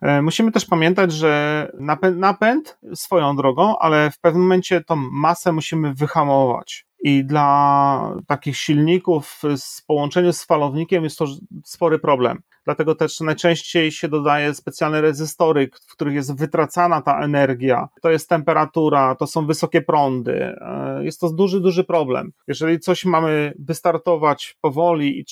[0.01, 5.51] E, musimy też pamiętać, że napęd, napęd swoją drogą, ale w pewnym momencie tą masę
[5.51, 6.85] musimy wyhamować.
[7.03, 11.25] I dla takich silników z połączeniu z falownikiem jest to
[11.63, 17.87] spory problem dlatego też najczęściej się dodaje specjalne rezystory, w których jest wytracana ta energia.
[18.01, 20.55] To jest temperatura, to są wysokie prądy.
[20.61, 22.31] E, jest to duży, duży problem.
[22.47, 25.25] Jeżeli coś mamy wystartować powoli i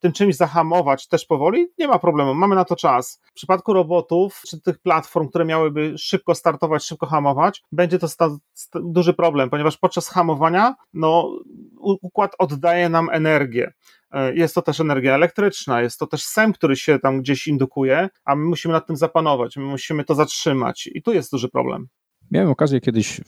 [0.00, 3.20] tym czymś zahamować też powoli, nie ma problemu, mamy na to czas.
[3.24, 8.08] W przypadku robotów czy tych platform, które miałyby szybko startować, szybko hamować, będzie to
[8.74, 11.38] duży problem, ponieważ podczas hamowania no,
[11.80, 13.72] układ oddaje nam energię.
[14.14, 18.08] E, jest to też energia elektryczna, jest to też SEM, który się tam gdzieś indukuje,
[18.24, 21.86] a my musimy nad tym zapanować, my musimy to zatrzymać i tu jest duży problem.
[22.30, 23.20] Miałem okazję kiedyś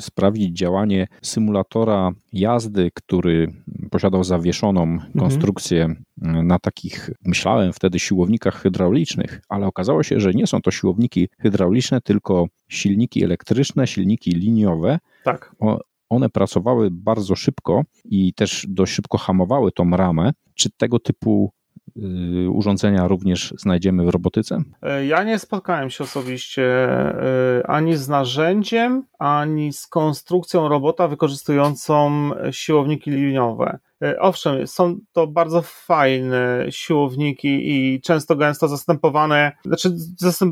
[0.00, 3.52] sprawdzić działanie symulatora jazdy, który
[3.90, 5.12] posiadał zawieszoną mhm.
[5.18, 6.46] konstrukcję mhm.
[6.46, 12.00] na takich, myślałem wtedy, siłownikach hydraulicznych, ale okazało się, że nie są to siłowniki hydrauliczne,
[12.00, 14.98] tylko silniki elektryczne, silniki liniowe.
[15.24, 15.54] Tak.
[15.60, 15.80] O,
[16.12, 20.32] one pracowały bardzo szybko i też dość szybko hamowały tą ramę.
[20.54, 21.52] Czy tego typu
[21.96, 24.62] y, urządzenia również znajdziemy w robotyce?
[24.82, 32.30] E, ja nie spotkałem się osobiście e, ani z narzędziem, ani z konstrukcją robota wykorzystującą
[32.50, 33.78] siłowniki liniowe.
[34.02, 39.90] E, owszem, są to bardzo fajne siłowniki i często gęsto zastępowane, znaczy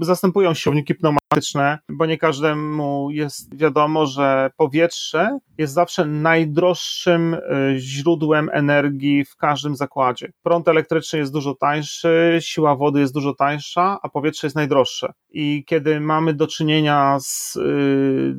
[0.00, 7.40] zastępują siłowniki pneumatyczne, bo nie każdemu jest wiadomo, że powietrze jest zawsze najdroższym e,
[7.78, 10.32] źródłem energii w każdym zakładzie.
[10.42, 15.12] Prąd elektryczny jest dużo tańszy, siła wody jest dużo tańsza, a powietrze jest najdroższe.
[15.30, 18.34] I kiedy mamy do czynienia z y,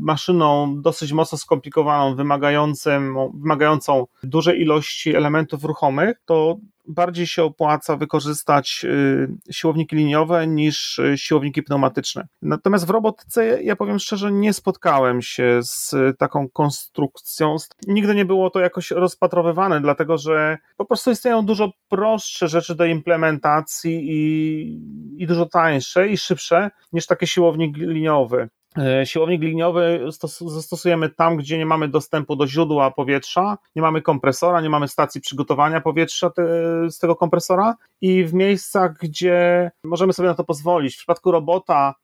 [0.00, 2.90] maszyną dosyć mocno skomplikowaną, wymagającą,
[3.34, 6.56] wymagającą dużej ilości elementów ruchomych, to
[6.90, 12.26] bardziej się opłaca wykorzystać y, siłowniki liniowe niż y, siłowniki pneumatyczne.
[12.42, 17.56] Natomiast w robotyce, ja powiem szczerze, nie spotkałem się z taką konstrukcją.
[17.86, 22.84] Nigdy nie było to jakoś rozpatrowywane, dlatego że po prostu istnieją dużo prostsze rzeczy do
[22.84, 28.48] implementacji i, i dużo tańsze i szybsze niż takie siłownik liniowy.
[28.78, 30.06] E, siłownik liniowy
[30.46, 35.20] zastosujemy tam, gdzie nie mamy dostępu do źródła powietrza, nie mamy kompresora, nie mamy stacji
[35.20, 36.42] przygotowania powietrza te,
[36.90, 40.94] z tego kompresora i w miejscach, gdzie możemy sobie na to pozwolić.
[40.94, 41.94] W przypadku robota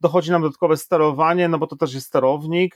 [0.00, 2.74] dochodzi nam dodatkowe sterowanie, no bo to też jest sterownik,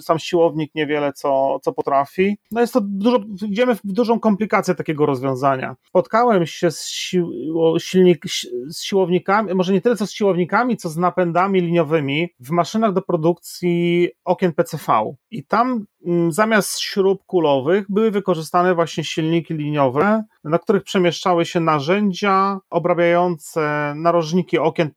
[0.00, 2.38] sam siłownik niewiele co, co potrafi.
[2.50, 5.76] No jest to dużo, idziemy w dużą komplikację takiego rozwiązania.
[5.88, 7.32] Spotkałem się z, sił,
[7.78, 8.24] silnik,
[8.68, 13.02] z siłownikami, może nie tyle co z siłownikami, co z napędami liniowymi w maszynach do
[13.02, 15.14] produkcji okien PCV.
[15.30, 15.84] I tam
[16.28, 24.58] zamiast śrub kulowych były wykorzystane właśnie silniki liniowe, na których przemieszczały się narzędzia obrabiające narożniki
[24.58, 24.90] okien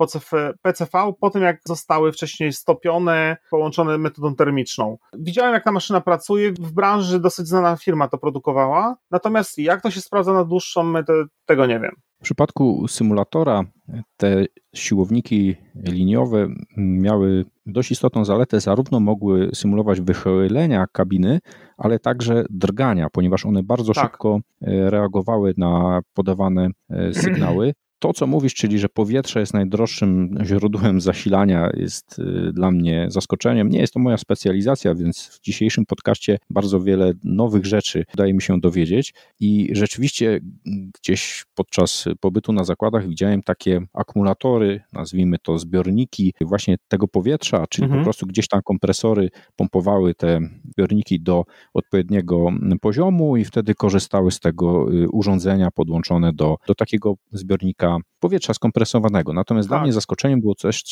[0.62, 4.98] PCV po tym, jak zostały wcześniej stopione, połączone metodą termiczną.
[5.14, 6.52] Widziałem, jak ta maszyna pracuje.
[6.52, 8.96] W branży dosyć znana firma to produkowała.
[9.12, 11.14] Natomiast jak to się sprawdza na dłuższą metę,
[11.46, 11.96] tego nie wiem.
[12.20, 13.64] W przypadku symulatora
[14.18, 21.40] te siłowniki liniowe miały dość istotną zaletę, zarówno mogły symulować wychylenia kabiny,
[21.78, 24.04] ale także drgania, ponieważ one bardzo tak.
[24.06, 26.70] szybko reagowały na podawane
[27.12, 33.08] sygnały to, co mówisz, czyli że powietrze jest najdroższym źródłem zasilania, jest y, dla mnie
[33.10, 33.70] zaskoczeniem.
[33.70, 38.42] Nie jest to moja specjalizacja, więc w dzisiejszym podcaście bardzo wiele nowych rzeczy udaje mi
[38.42, 39.14] się dowiedzieć.
[39.40, 40.40] I rzeczywiście
[41.02, 47.86] gdzieś podczas pobytu na zakładach widziałem takie akumulatory, nazwijmy to zbiorniki właśnie tego powietrza, czyli
[47.86, 48.02] mhm.
[48.02, 50.40] po prostu gdzieś tam kompresory pompowały te
[50.74, 52.48] zbiorniki do odpowiedniego
[52.82, 57.87] poziomu i wtedy korzystały z tego y, urządzenia podłączone do, do takiego zbiornika
[58.20, 59.34] powietrza skompresowanego.
[59.34, 59.78] Natomiast tak.
[59.78, 60.84] dla mnie zaskoczeniem było coś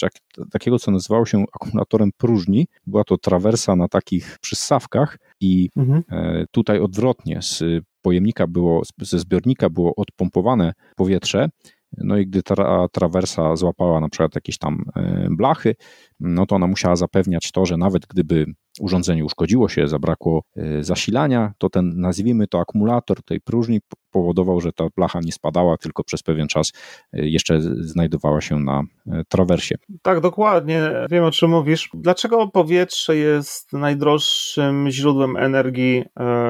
[0.52, 2.68] takiego, co nazywało się akumulatorem próżni.
[2.88, 6.04] Była to trawersa na takich przyssawkach i mhm.
[6.12, 7.64] E, tutaj odwrotnie z
[8.02, 11.50] pojemnika było, ze zbiornika było odpompowane powietrze,
[11.98, 15.76] no i gdy ta trawersa złapała na przykład jakieś tam e, blachy,
[16.20, 18.46] no to ona musiała zapewniać to, że nawet gdyby
[18.80, 23.80] urządzenie uszkodziło się, zabrakło e, zasilania, to ten, nazwijmy to akumulator tej próżni
[24.16, 26.72] powodował, że ta blacha nie spadała, tylko przez pewien czas
[27.14, 29.76] e, jeszcze znajdowała się na e, trawersie.
[30.02, 30.82] Tak, dokładnie.
[31.10, 31.90] Wiem o czym mówisz.
[31.94, 36.06] Dlaczego powietrze jest najdroższym źródłem energii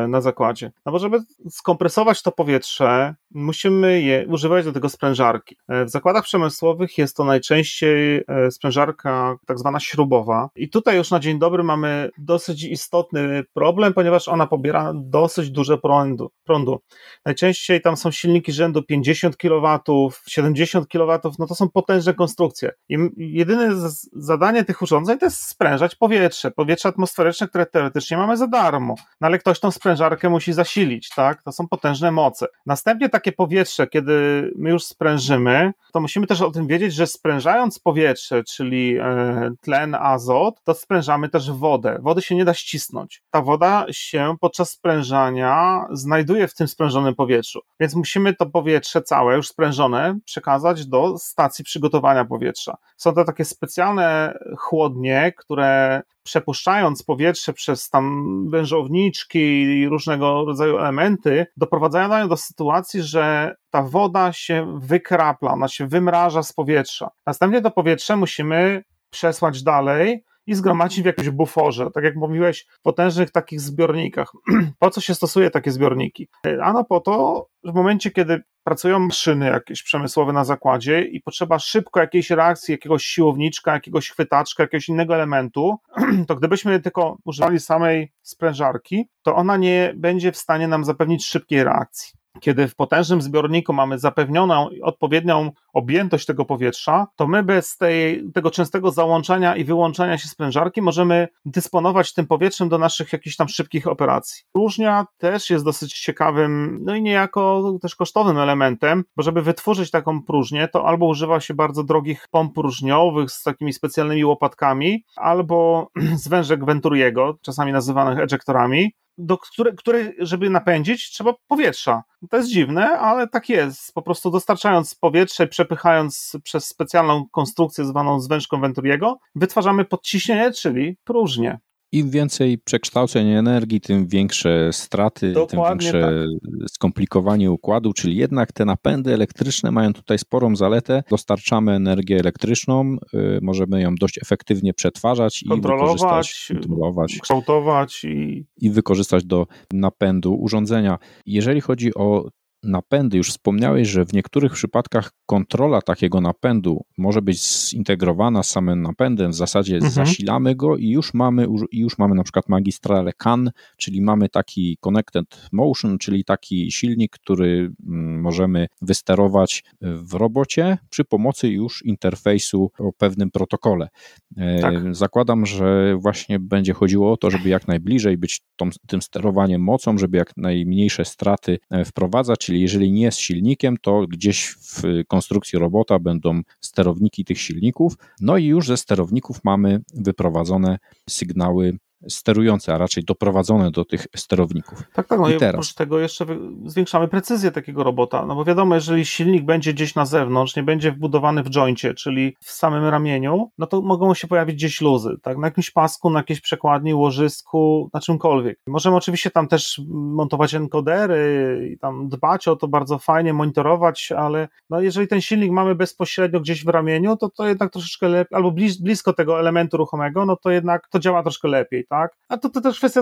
[0.07, 0.71] na zakładzie?
[0.85, 5.57] No bo żeby skompresować to powietrze, musimy je używać do tego sprężarki.
[5.69, 10.49] W zakładach przemysłowych jest to najczęściej sprężarka tak zwana śrubowa.
[10.55, 15.77] I tutaj już na dzień dobry mamy dosyć istotny problem, ponieważ ona pobiera dosyć duże
[15.77, 16.31] prądu.
[16.43, 16.79] prądu.
[17.25, 19.79] Najczęściej tam są silniki rzędu 50 kW,
[20.27, 22.71] 70 kW, no to są potężne konstrukcje.
[22.89, 23.69] I jedyne
[24.13, 29.27] zadanie tych urządzeń to jest sprężać powietrze, powietrze atmosferyczne, które teoretycznie mamy za darmo, no
[29.27, 31.43] ale ktoś tą sprężarkę musi zasilić, tak?
[31.43, 32.47] To są potężne moce.
[32.65, 34.13] Następnie takie powietrze, kiedy
[34.55, 39.95] my już sprężymy, to musimy też o tym wiedzieć, że sprężając powietrze, czyli e, tlen,
[39.95, 43.23] azot, to sprężamy też wodę wody się nie da ścisnąć.
[43.31, 47.44] Ta woda się podczas sprężania znajduje w tym sprężonym powietrzu,
[47.79, 52.77] więc musimy to powietrze całe, już sprężone, przekazać do stacji przygotowania powietrza.
[52.97, 61.45] Są to takie specjalne chłodnie, które przepuszczając powietrze przez tam wężowniczki i różnego rodzaju elementy,
[61.57, 67.09] doprowadzają do sytuacji, że ta woda się wykrapla, ona się wymraża z powietrza.
[67.25, 73.31] Następnie to powietrze musimy przesłać dalej i zgromadzić w jakimś buforze, tak jak mówiłeś, potężnych
[73.31, 74.31] takich zbiornikach.
[74.79, 76.27] po co się stosuje takie zbiorniki?
[76.61, 81.99] Ano po to, w momencie, kiedy pracują maszyny jakieś przemysłowe na zakładzie i potrzeba szybko
[81.99, 85.75] jakiejś reakcji, jakiegoś siłowniczka, jakiegoś chwytaczka, jakiegoś innego elementu,
[86.27, 91.63] to gdybyśmy tylko używali samej sprężarki, to ona nie będzie w stanie nam zapewnić szybkiej
[91.63, 98.31] reakcji kiedy w potężnym zbiorniku mamy zapewnioną odpowiednią objętość tego powietrza, to my bez tej,
[98.33, 103.49] tego częstego załączania i wyłączania się sprężarki możemy dysponować tym powietrzem do naszych jakichś tam
[103.49, 104.43] szybkich operacji.
[104.51, 110.23] Próżnia też jest dosyć ciekawym, no i niejako też kosztownym elementem, bo żeby wytworzyć taką
[110.23, 115.87] próżnię, to albo używa się bardzo drogich pomp próżniowych z takimi specjalnymi łopatkami, albo
[116.25, 122.03] zwężek Venturiego, czasami nazywanych ejektorami, do które, które, żeby napędzić, trzeba powietrza.
[122.29, 123.93] To jest dziwne, ale tak jest.
[123.93, 131.59] Po prostu dostarczając powietrze, przepychając przez specjalną konstrukcję zwaną zwężką Venturiego, wytwarzamy podciśnienie, czyli próżnię
[131.95, 136.25] im więcej przekształceń energii, tym większe straty, Dokładnie tym większe
[136.61, 136.69] tak.
[136.69, 141.03] skomplikowanie układu, czyli jednak te napędy elektryczne mają tutaj sporą zaletę.
[141.09, 148.45] Dostarczamy energię elektryczną, y, możemy ją dość efektywnie przetwarzać i wykorzystać, kontrolować, kształtować i...
[148.57, 150.97] i wykorzystać do napędu urządzenia.
[151.25, 152.29] Jeżeli chodzi o
[152.65, 158.81] napędy, już wspomniałeś, że w niektórych przypadkach kontrola takiego napędu może być zintegrowana z samym
[158.81, 159.91] napędem, w zasadzie mhm.
[159.91, 164.77] zasilamy go i już mamy, i już mamy na przykład magistrale CAN, czyli mamy taki
[164.81, 172.71] connected motion, czyli taki silnik, który mm, możemy wysterować w robocie przy pomocy już interfejsu
[172.79, 173.89] o pewnym protokole.
[174.37, 174.95] E, tak.
[174.95, 179.97] Zakładam, że właśnie będzie chodziło o to, żeby jak najbliżej być tą, tym sterowaniem mocą,
[179.97, 185.59] żeby jak najmniejsze straty e, wprowadzać, czyli jeżeli nie z silnikiem, to gdzieś w konstrukcji
[185.59, 190.77] robota będą sterowniki tych silników, no i już ze sterowników mamy wyprowadzone
[191.09, 191.77] sygnały
[192.09, 194.83] sterujące, a raczej doprowadzone do tych sterowników.
[194.93, 195.19] Tak, tak.
[195.19, 195.55] No i, teraz.
[195.55, 196.25] oprócz tego jeszcze
[196.65, 200.91] zwiększamy precyzję takiego robota, no bo wiadomo, jeżeli silnik będzie gdzieś na zewnątrz, nie będzie
[200.91, 205.37] wbudowany w joincie, czyli w samym ramieniu, no to mogą się pojawić gdzieś luzy, tak,
[205.37, 208.59] na jakimś pasku, na jakiejś przekładni, łożysku, na czymkolwiek.
[208.67, 214.47] Możemy oczywiście tam też montować encodery i tam dbać o to bardzo fajnie, monitorować, ale
[214.69, 218.51] no jeżeli ten silnik mamy bezpośrednio gdzieś w ramieniu, to to jednak troszeczkę lepiej, albo
[218.81, 221.94] blisko tego elementu ruchomego, no to jednak to działa troszkę lepiej, tak?
[222.29, 223.01] A to, to też kwestia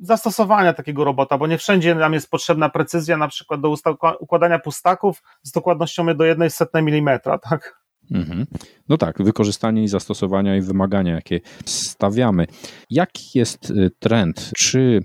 [0.00, 3.74] zastosowania takiego robota, bo nie wszędzie nam jest potrzebna precyzja, na przykład do
[4.20, 7.84] układania pustaków z dokładnością do jednej setnej milimetra, tak?
[8.10, 8.46] Mhm.
[8.88, 12.46] No tak, wykorzystanie i zastosowania i wymagania, jakie stawiamy.
[12.90, 14.50] Jaki jest y, trend?
[14.58, 15.00] Czy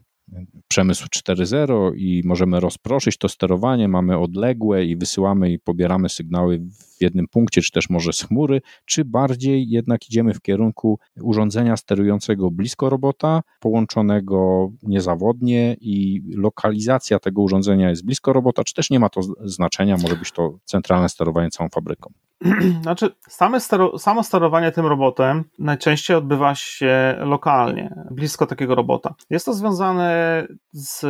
[0.67, 7.01] przemysł 4.0 i możemy rozproszyć to sterowanie, mamy odległe i wysyłamy i pobieramy sygnały w
[7.01, 12.51] jednym punkcie, czy też może z chmury, czy bardziej jednak idziemy w kierunku urządzenia sterującego
[12.51, 19.09] blisko robota, połączonego niezawodnie i lokalizacja tego urządzenia jest blisko robota, czy też nie ma
[19.09, 22.13] to znaczenia, może być to centralne sterowanie całą fabryką.
[22.81, 29.15] Znaczy, same stero, samo sterowanie tym robotem najczęściej odbywa się lokalnie, blisko takiego robota.
[29.29, 31.05] Jest to związane z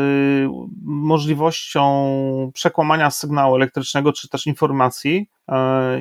[0.84, 5.30] możliwością przekłamania sygnału elektrycznego czy też informacji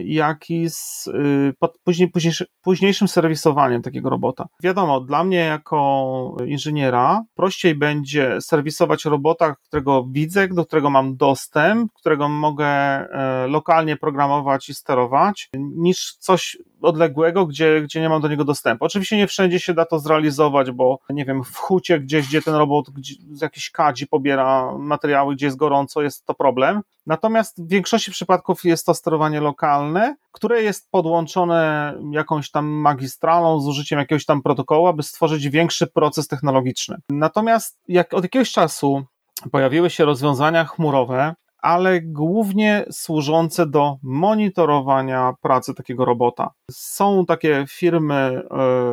[0.04, 4.46] jak i z y, później, późniejszy, późniejszym serwisowaniem takiego robota.
[4.62, 11.92] Wiadomo, dla mnie jako inżyniera prościej będzie serwisować robota, którego widzę, do którego mam dostęp,
[11.92, 18.28] którego mogę e, lokalnie programować i sterować, niż coś odległego, gdzie, gdzie nie mam do
[18.28, 18.84] niego dostępu.
[18.84, 22.54] Oczywiście nie wszędzie się da to zrealizować, bo nie wiem, w hucie gdzieś, gdzie ten
[22.54, 26.82] robot gdzie, z jakiejś kadzi pobiera materiały, gdzie jest gorąco, jest to problem.
[27.06, 33.68] Natomiast w większości przypadków jest to sterowanie lokalne, które jest podłączone jakąś tam magistralą z
[33.68, 36.96] użyciem jakiegoś tam protokołu, aby stworzyć większy proces technologiczny.
[37.10, 39.04] Natomiast jak od jakiegoś czasu
[39.50, 46.50] pojawiły się rozwiązania chmurowe, ale głównie służące do monitorowania pracy takiego robota.
[46.70, 48.42] Są takie firmy e,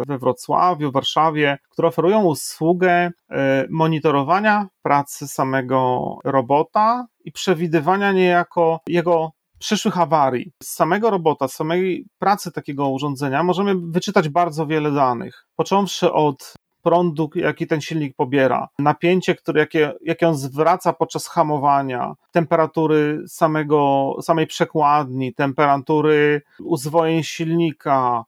[0.08, 9.32] we Wrocławiu, Warszawie, które oferują usługę e, monitorowania pracy samego robota i przewidywania niejako jego
[9.60, 10.52] przyszłych awarii.
[10.64, 15.46] Z samego robota, z samej pracy takiego urządzenia możemy wyczytać bardzo wiele danych.
[15.56, 16.54] Począwszy od
[16.86, 24.16] prądu, jaki ten silnik pobiera, napięcie, które, jakie, jakie on zwraca podczas hamowania, temperatury samego,
[24.22, 28.24] samej przekładni, temperatury uzwojeń silnika.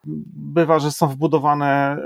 [0.53, 1.97] Bywa, że są wbudowane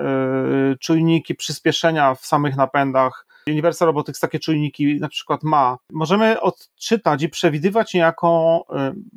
[0.74, 3.28] y, czujniki przyspieszenia w samych napędach.
[3.47, 5.78] Universal Robotics takie czujniki na przykład ma.
[5.91, 8.66] Możemy odczytać i przewidywać niejako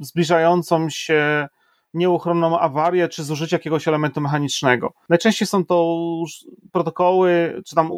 [0.00, 1.48] y, zbliżającą się
[1.94, 4.92] nieuchronną awarię czy zużycie jakiegoś elementu mechanicznego.
[5.08, 5.96] Najczęściej są to
[6.72, 7.90] protokoły, czy tam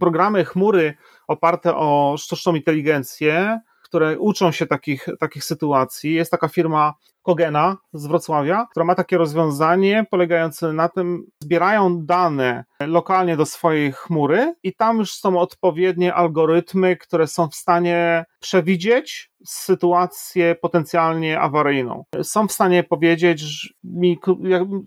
[0.00, 0.94] programy chmury
[1.28, 3.60] oparte o sztuczną inteligencję,
[3.92, 6.14] które uczą się takich, takich sytuacji.
[6.14, 12.64] Jest taka firma Kogena z Wrocławia, która ma takie rozwiązanie polegające na tym, zbierają dane
[12.80, 19.30] lokalnie do swojej chmury i tam już są odpowiednie algorytmy, które są w stanie przewidzieć
[19.44, 22.04] sytuację potencjalnie awaryjną.
[22.22, 24.18] Są w stanie powiedzieć mi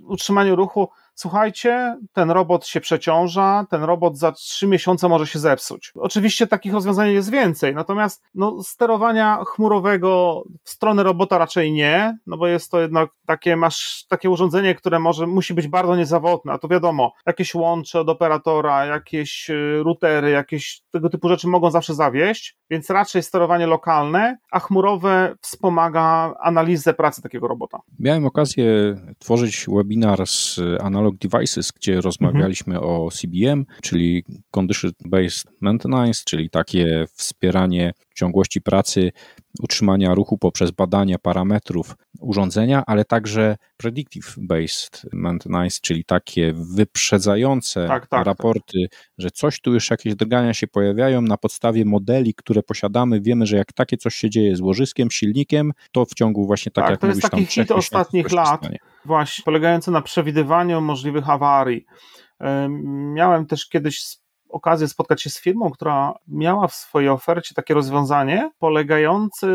[0.07, 5.91] utrzymanie ruchu słuchajcie, ten robot się przeciąża, ten robot za trzy miesiące może się zepsuć.
[5.95, 12.37] Oczywiście takich rozwiązań jest więcej, natomiast no, sterowania chmurowego w stronę robota raczej nie, no
[12.37, 16.57] bo jest to jednak takie, masz takie urządzenie, które może, musi być bardzo niezawodne, a
[16.57, 21.93] to wiadomo, jakieś łącze od operatora, jakieś y, routery, jakieś tego typu rzeczy mogą zawsze
[21.93, 27.79] zawieść, więc raczej sterowanie lokalne, a chmurowe wspomaga analizę pracy takiego robota.
[27.99, 28.65] Miałem okazję
[29.19, 30.59] tworzyć webinar z
[31.05, 32.91] Analog Devices, gdzie rozmawialiśmy mhm.
[32.93, 39.11] o CBM, czyli Condition Based Maintenance, czyli takie wspieranie ciągłości pracy,
[39.63, 41.95] utrzymania ruchu poprzez badania parametrów
[42.25, 48.25] urządzenia, ale także predictive based maintenance, czyli takie wyprzedzające tak, tak, tak.
[48.25, 48.99] raporty, tak.
[49.17, 53.21] że coś tu już jakieś drgania się pojawiają na podstawie modeli, które posiadamy.
[53.21, 56.83] Wiemy, że jak takie coś się dzieje z łożyskiem, silnikiem, to w ciągu właśnie tak,
[56.83, 58.67] tak jak to mówisz, jest taki hit ostatnich lat,
[59.05, 61.85] właśnie polegający na przewidywaniu możliwych awarii.
[63.13, 64.17] Miałem też kiedyś
[64.49, 69.47] okazję spotkać się z firmą, która miała w swojej ofercie takie rozwiązanie polegające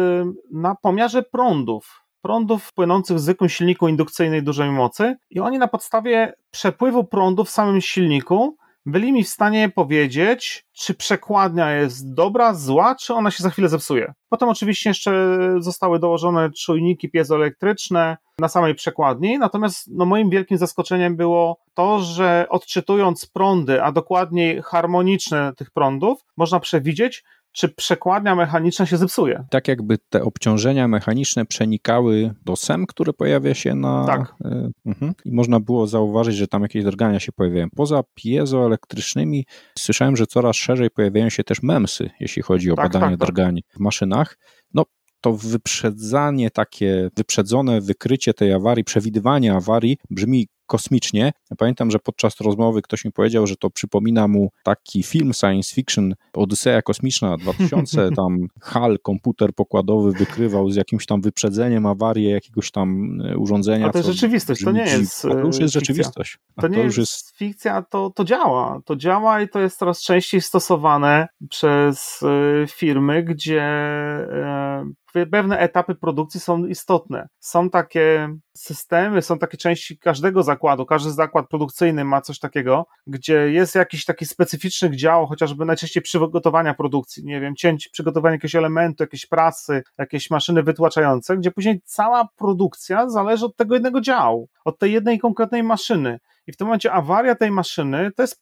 [0.53, 2.05] na pomiarze prądów.
[2.23, 7.51] Prądów płynących z zwykłym silniku indukcyjnej dużej mocy, i oni na podstawie przepływu prądu w
[7.51, 8.57] samym silniku
[8.87, 13.69] byli mi w stanie powiedzieć, czy przekładnia jest dobra, zła, czy ona się za chwilę
[13.69, 14.15] zepsuje.
[14.29, 21.17] Potem oczywiście jeszcze zostały dołożone czujniki piezoelektryczne na samej przekładni, natomiast no, moim wielkim zaskoczeniem
[21.17, 28.87] było to, że odczytując prądy, a dokładniej harmoniczne tych prądów, można przewidzieć, czy przekładnia mechaniczna
[28.87, 29.45] się zepsuje.
[29.51, 34.07] Tak jakby te obciążenia mechaniczne przenikały do SEM, który pojawia się na...
[34.07, 34.35] Tak.
[34.45, 37.67] Y, uh, I można było zauważyć, że tam jakieś drgania się pojawiają.
[37.77, 39.47] Poza piezoelektrycznymi
[39.79, 43.35] słyszałem, że coraz szerzej pojawiają się też MEMSy, jeśli chodzi o tak, badanie tak, tak.
[43.35, 44.39] drgań w maszynach.
[44.75, 44.85] No,
[45.21, 51.33] to wyprzedzanie takie, wyprzedzone wykrycie tej awarii, przewidywanie awarii brzmi kosmicznie.
[51.59, 56.15] Pamiętam, że podczas rozmowy ktoś mi powiedział, że to przypomina mu taki film science fiction
[56.33, 63.19] Odyseja Kosmiczna 2000, tam HAL, komputer pokładowy wykrywał z jakimś tam wyprzedzeniem awarię jakiegoś tam
[63.21, 63.87] e, urządzenia.
[63.87, 65.81] A to jest rzeczywistość, to nie jest To już jest fikcja.
[65.81, 66.39] rzeczywistość.
[66.61, 68.81] To nie to jest, jest, fikcja, to, to działa.
[68.85, 74.85] To działa i to jest coraz częściej stosowane przez e, firmy, gdzie e,
[75.31, 77.29] pewne etapy produkcji są istotne.
[77.41, 80.87] Są takie systemy, są takie części każdego zakładu.
[80.87, 86.75] Każdy zakład produkcyjny ma coś takiego, gdzie jest jakiś taki specyficzny dział, chociażby najczęściej przygotowania
[86.75, 92.29] produkcji, nie wiem, cięć, przygotowania jakiegoś elementu, jakiejś prasy, jakieś maszyny wytłaczające, gdzie później cała
[92.37, 96.19] produkcja zależy od tego jednego działu, od tej jednej konkretnej maszyny.
[96.51, 98.41] I w tym momencie awaria tej maszyny to jest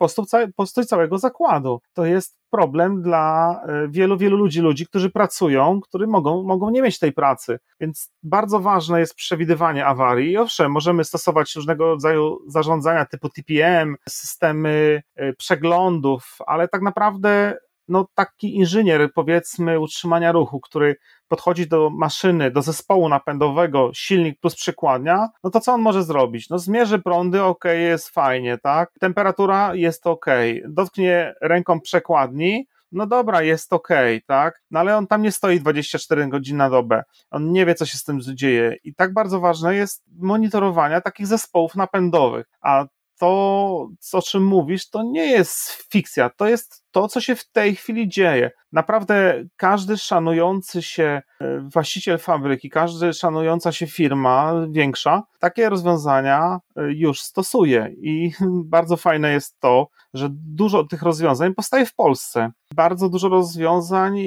[0.57, 1.81] postój całego zakładu.
[1.93, 6.83] To jest problem dla e, wielu, wielu ludzi, ludzi, którzy pracują, którzy mogą, mogą nie
[6.83, 7.59] mieć tej pracy.
[7.81, 10.33] Więc bardzo ważne jest przewidywanie awarii.
[10.33, 17.59] I owszem, możemy stosować różnego rodzaju zarządzania typu TPM, systemy e, przeglądów, ale tak naprawdę
[17.89, 20.97] no, taki inżynier, powiedzmy, utrzymania ruchu, który
[21.29, 26.51] podchodzi do maszyny, do zespołu napędowego, silnik plus przykładnia, no to co on może zrobić?
[26.51, 28.91] No zmierzy prądy, ok, jest fajnie, tak?
[29.01, 30.27] Temperatura jest ok.
[30.69, 33.89] Dotknie ręką przekładni, no dobra, jest ok,
[34.27, 34.63] tak?
[34.71, 37.03] No ale on tam nie stoi 24 godziny na dobę.
[37.31, 38.77] On nie wie, co się z tym dzieje.
[38.85, 42.47] I tak bardzo ważne jest monitorowania takich zespołów napędowych.
[42.61, 42.87] A
[43.19, 47.77] to, o czym mówisz, to nie jest fikcja, to jest to, co się w tej
[47.77, 48.51] chwili dzieje.
[48.73, 56.93] Naprawdę każdy szanujący się e, właściciel fabryki, każdy szanująca się firma większa, takie rozwiązania e,
[56.93, 57.95] już stosuje.
[58.03, 58.33] I
[58.75, 62.51] bardzo fajne jest to, że dużo tych rozwiązań powstaje w Polsce.
[62.75, 64.25] Bardzo dużo rozwiązań e,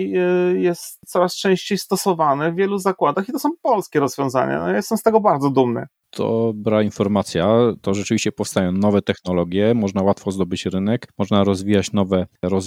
[0.59, 4.59] jest coraz częściej stosowane w wielu zakładach i to są polskie rozwiązania.
[4.59, 7.47] No, ja jestem z tego bardzo dumny dobra informacja.
[7.81, 12.60] To rzeczywiście powstają nowe technologie, można łatwo zdobyć rynek, można rozwijać nowe rozwiązania.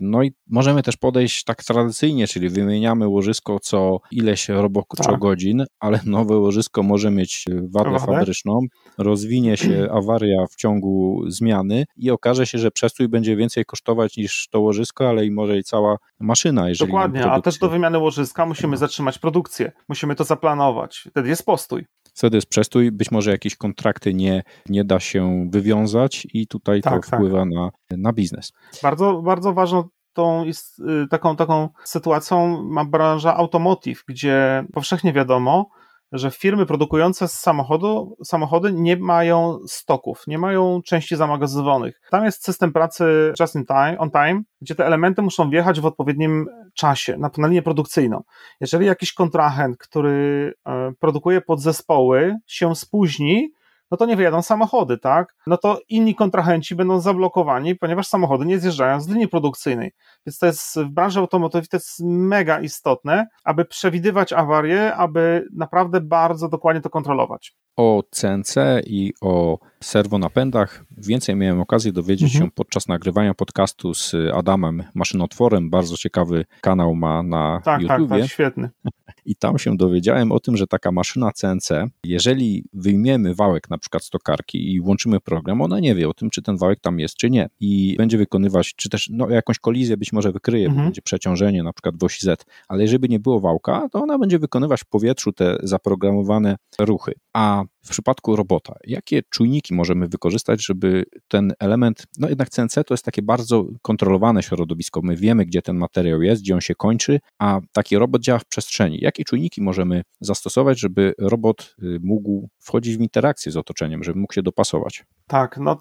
[0.00, 5.68] No i możemy też podejść tak tradycyjnie, czyli wymieniamy łożysko co ileś roboczogodzin, tak.
[5.80, 8.06] ale nowe łożysko może mieć wadę Wadę?
[8.06, 8.60] fabryczną,
[8.98, 14.48] rozwinie się awaria w ciągu zmiany i okaże się, że przestój będzie więcej kosztować niż
[14.50, 16.68] to łożysko, ale i może i cała maszyna.
[16.68, 21.04] Jeżeli Dokładnie, a też do wymiany łożyska musimy zatrzymać produkcję, musimy to zaplanować.
[21.10, 21.84] Wtedy jest postój.
[22.20, 27.04] Wtedy jest przestój, być może jakieś kontrakty nie, nie da się wywiązać i tutaj tak,
[27.04, 27.20] to tak.
[27.20, 28.52] wpływa na, na biznes.
[28.82, 35.70] Bardzo, bardzo ważną tą, y, taką, taką sytuacją ma branża automotive, gdzie powszechnie wiadomo,
[36.12, 42.00] że firmy produkujące samochodu, samochody nie mają stoków, nie mają części zamagazynowanych.
[42.10, 45.86] Tam jest system pracy just in time, on time, gdzie te elementy muszą wjechać w
[45.86, 48.22] odpowiednim czasie na, na linię produkcyjną.
[48.60, 53.52] Jeżeli jakiś kontrahent, który e, produkuje podzespoły, się spóźni,
[53.90, 55.34] no to nie wyjadą samochody, tak?
[55.46, 59.92] No to inni kontrahenci będą zablokowani, ponieważ samochody nie zjeżdżają z linii produkcyjnej.
[60.26, 66.00] Więc to jest w branży automotywowej to jest mega istotne, aby przewidywać awarie, aby naprawdę
[66.00, 67.54] bardzo dokładnie to kontrolować.
[67.80, 68.54] O CNC
[68.86, 72.44] i o serwonapędach więcej miałem okazji dowiedzieć mhm.
[72.44, 75.70] się podczas nagrywania podcastu z Adamem Maszynotworem.
[75.70, 78.08] Bardzo ciekawy kanał ma na tak, YouTubie.
[78.08, 78.70] Tak, tak, świetny.
[79.26, 81.68] I tam się dowiedziałem o tym, że taka maszyna CNC,
[82.04, 86.30] jeżeli wyjmiemy wałek na przykład z tokarki i włączymy program, ona nie wie o tym,
[86.30, 87.48] czy ten wałek tam jest, czy nie.
[87.60, 90.86] I będzie wykonywać, czy też no, jakąś kolizję być może wykryje, mhm.
[90.86, 94.18] będzie przeciążenie na przykład w osi Z, ale jeżeli by nie było wałka, to ona
[94.18, 97.12] będzie wykonywać w powietrzu te zaprogramowane ruchy.
[97.32, 102.94] A w przypadku robota, jakie czujniki możemy wykorzystać, żeby ten element, no jednak CNC to
[102.94, 105.00] jest takie bardzo kontrolowane środowisko.
[105.02, 108.44] My wiemy, gdzie ten materiał jest, gdzie on się kończy, a taki robot działa w
[108.44, 108.98] przestrzeni.
[109.00, 114.32] Jakie czujniki możemy zastosować, żeby robot y, mógł wchodzić w interakcję z otoczeniem, żeby mógł
[114.32, 115.04] się dopasować?
[115.30, 115.80] Tak, no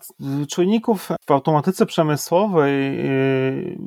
[0.50, 3.78] czujników w automatyce przemysłowej, y,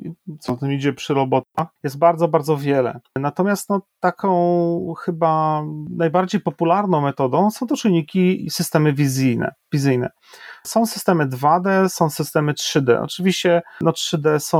[0.40, 3.00] co tym idzie przy robotach, jest bardzo, bardzo wiele.
[3.18, 9.54] Natomiast no, taką chyba najbardziej popularną metodą są to czujniki i systemy wizyjne.
[9.72, 10.10] Wizyjne.
[10.66, 13.02] Są systemy 2D, są systemy 3D.
[13.02, 14.58] Oczywiście no 3D są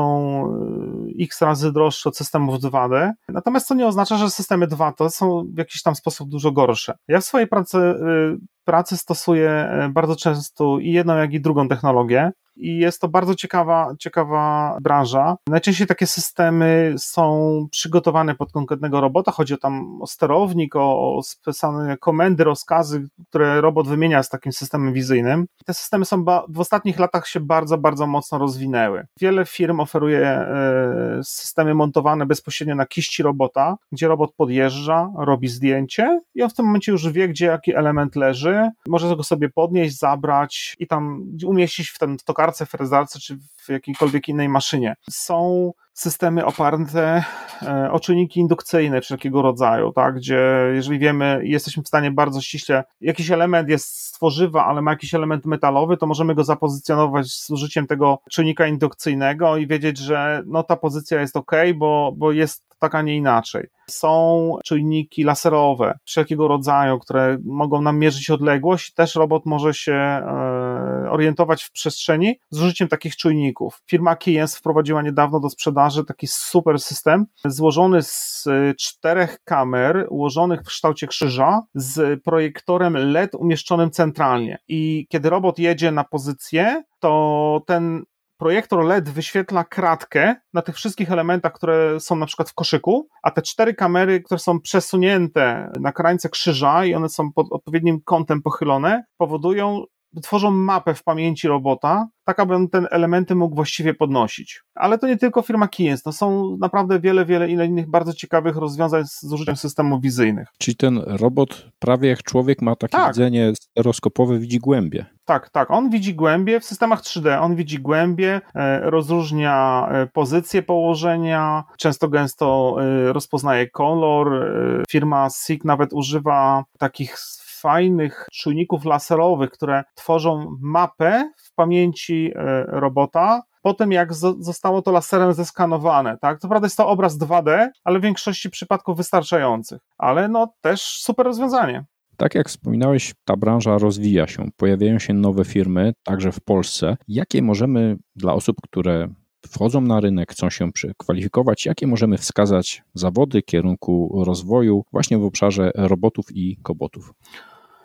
[1.18, 5.44] y, x razy droższe od systemów 2D, natomiast to nie oznacza, że systemy 2D są
[5.54, 6.94] w jakiś tam sposób dużo gorsze.
[7.08, 11.68] Ja w swojej pracy, y, pracy stosuję y, bardzo często i jedną, jak i drugą
[11.68, 15.36] technologię i jest to bardzo ciekawa, ciekawa branża.
[15.46, 19.32] Najczęściej takie systemy są przygotowane pod konkretnego robota.
[19.32, 24.92] Chodzi o tam o sterownik, o, specjalne komendy, rozkazy, które robot wymienia z takim systemem
[24.92, 25.46] wizyjnym.
[25.66, 29.07] Te systemy są w ostatnich latach się bardzo, bardzo mocno rozwinęły.
[29.20, 36.20] Wiele firm oferuje e, systemy montowane bezpośrednio na kiści robota, gdzie robot podjeżdża, robi zdjęcie
[36.34, 38.70] i on w tym momencie już wie, gdzie jaki element leży.
[38.88, 43.68] Może go sobie podnieść, zabrać i tam umieścić w ten tokarce tokarce, frezarce czy w
[43.68, 44.95] jakiejkolwiek innej maszynie.
[45.11, 47.24] Są systemy oparte
[47.62, 50.40] e, o czynniki indukcyjne wszelkiego rodzaju, tak, gdzie
[50.74, 55.14] jeżeli wiemy, jesteśmy w stanie bardzo ściśle, jakiś element jest z tworzywa, ale ma jakiś
[55.14, 60.62] element metalowy, to możemy go zapozycjonować z użyciem tego czynnika indukcyjnego i wiedzieć, że no
[60.62, 63.66] ta pozycja jest ok, bo, bo jest tak, a nie inaczej.
[63.90, 68.95] Są czujniki laserowe wszelkiego rodzaju, które mogą nam mierzyć odległość.
[68.95, 73.82] Też robot może się e, orientować w przestrzeni z użyciem takich czujników.
[73.86, 80.60] Firma Keyence wprowadziła niedawno do sprzedaży taki super system złożony z e, czterech kamer ułożonych
[80.60, 84.58] w kształcie krzyża z projektorem LED umieszczonym centralnie.
[84.68, 88.04] I kiedy robot jedzie na pozycję, to ten
[88.42, 93.30] projektor LED wyświetla kratkę na tych wszystkich elementach, które są na przykład w koszyku, a
[93.30, 98.42] te cztery kamery, które są przesunięte na krańce krzyża i one są pod odpowiednim kątem
[98.42, 99.84] pochylone, powodują,
[100.22, 104.62] tworzą mapę w pamięci robota, tak aby ten elementy mógł właściwie podnosić.
[104.74, 109.04] Ale to nie tylko firma Keynes, to są naprawdę wiele, wiele innych bardzo ciekawych rozwiązań
[109.06, 110.48] z użyciem systemów wizyjnych.
[110.58, 113.14] Czyli ten robot prawie jak człowiek ma takie tak.
[113.14, 115.06] widzenie stereoskopowe, widzi głębie.
[115.24, 120.62] Tak, tak, on widzi głębie w systemach 3D, on widzi głębie, e, rozróżnia e, pozycję
[120.62, 124.52] położenia, często gęsto e, rozpoznaje kolor.
[124.90, 127.18] Firma SIG nawet używa takich
[127.62, 134.92] fajnych czujników laserowych, które tworzą mapę w pamięci e, robota, po tym jak zostało to
[134.92, 136.40] laserem zeskanowane, tak?
[136.40, 141.26] To prawda jest to obraz 2D, ale w większości przypadków wystarczających, ale no też super
[141.26, 141.84] rozwiązanie.
[142.16, 146.96] Tak jak wspominałeś, ta branża rozwija się, pojawiają się nowe firmy, także w Polsce.
[147.08, 149.08] Jakie możemy dla osób, które
[149.46, 155.70] wchodzą na rynek, chcą się przekwalifikować, jakie możemy wskazać zawody kierunku rozwoju właśnie w obszarze
[155.74, 157.14] robotów i kobotów?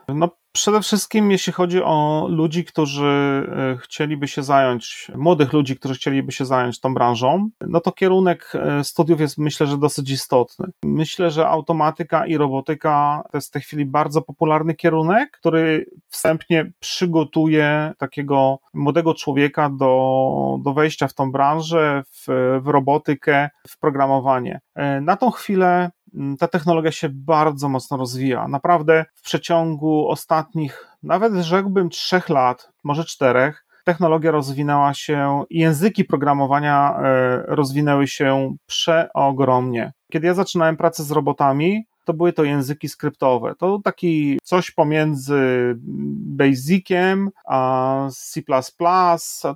[0.08, 5.94] No, przede wszystkim, jeśli chodzi o ludzi, którzy e, chcieliby się zająć, młodych ludzi, którzy
[5.94, 10.68] chcieliby się zająć tą branżą, no to kierunek e, studiów jest myślę, że dosyć istotny.
[10.84, 16.72] Myślę, że automatyka i robotyka to jest w tej chwili bardzo popularny kierunek, który wstępnie
[16.80, 22.26] przygotuje takiego młodego człowieka do, do wejścia w tą branżę, w,
[22.64, 24.60] w robotykę, w programowanie.
[24.76, 25.92] E, na tą chwilę
[26.40, 28.48] ta technologia się bardzo mocno rozwija.
[28.48, 37.00] Naprawdę w przeciągu ostatnich, nawet rzekłbym, trzech lat, może czterech, technologia rozwinęła się języki programowania
[37.00, 39.94] e, rozwinęły się przeogromnie.
[40.12, 43.56] Kiedy ja zaczynałem pracę z robotami, to były to języki skryptowe.
[43.56, 45.76] To taki coś pomiędzy
[46.38, 48.42] Basiciem a C++,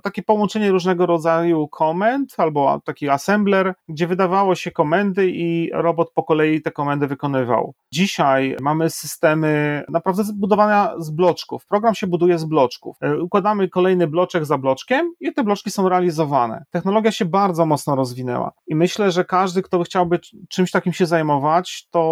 [0.02, 6.22] takie połączenie różnego rodzaju komend albo taki assembler, gdzie wydawało się komendy i robot po
[6.22, 7.74] kolei te komendy wykonywał.
[7.92, 11.66] Dzisiaj mamy systemy naprawdę zbudowane z bloczków.
[11.66, 12.96] Program się buduje z bloczków.
[13.00, 16.64] E, układamy kolejny bloczek za bloczkiem i te bloczki są realizowane.
[16.70, 21.88] Technologia się bardzo mocno rozwinęła i myślę, że każdy, kto chciałby czymś takim się zajmować,
[21.90, 22.02] to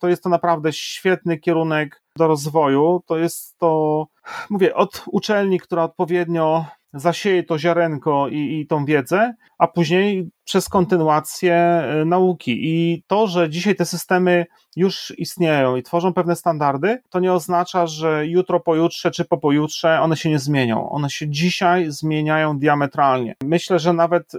[0.00, 3.02] to, jest to naprawdę świetny kierunek do rozwoju.
[3.06, 4.06] To jest to,
[4.50, 6.64] mówię, od uczelni, która odpowiednio
[6.94, 12.58] zasieje to ziarenko i, i tą wiedzę, a później przez kontynuację y, nauki.
[12.62, 14.46] I to, że dzisiaj te systemy
[14.76, 20.00] już istnieją i tworzą pewne standardy, to nie oznacza, że jutro, pojutrze czy po pojutrze
[20.00, 20.90] one się nie zmienią.
[20.90, 23.34] One się dzisiaj zmieniają diametralnie.
[23.44, 24.38] Myślę, że nawet y,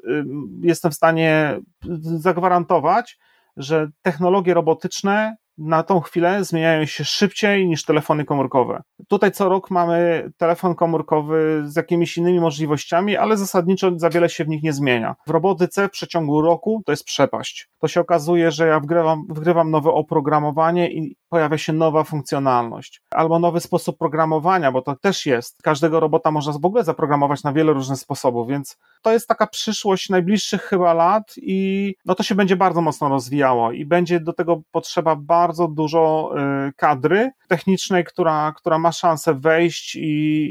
[0.61, 1.59] jestem w stanie
[1.99, 3.17] zagwarantować,
[3.57, 8.81] że technologie robotyczne na tą chwilę zmieniają się szybciej niż telefony komórkowe.
[9.07, 14.45] Tutaj co rok mamy telefon komórkowy z jakimiś innymi możliwościami, ale zasadniczo za wiele się
[14.45, 15.15] w nich nie zmienia.
[15.27, 17.69] W robotyce w przeciągu roku to jest przepaść.
[17.79, 23.39] To się okazuje, że ja wgrywam, wgrywam nowe oprogramowanie i pojawia się nowa funkcjonalność, albo
[23.39, 25.61] nowy sposób programowania, bo to też jest.
[25.61, 30.09] Każdego robota można w ogóle zaprogramować na wiele różnych sposobów, więc to jest taka przyszłość
[30.09, 34.61] najbliższych chyba lat i no to się będzie bardzo mocno rozwijało i będzie do tego
[34.71, 36.31] potrzeba bardzo dużo
[36.67, 40.01] y, kadry technicznej, która, która ma szansę wejść i,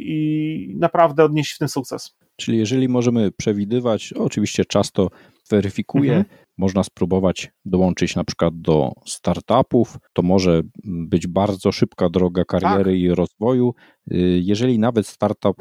[0.07, 2.16] i naprawdę odnieść w tym sukces.
[2.37, 5.09] Czyli jeżeli możemy przewidywać, oczywiście czas to
[5.51, 6.44] weryfikuje, mhm.
[6.59, 13.01] Można spróbować dołączyć na przykład do startupów, to może być bardzo szybka droga kariery tak.
[13.01, 13.75] i rozwoju.
[14.13, 15.57] Y, jeżeli nawet startup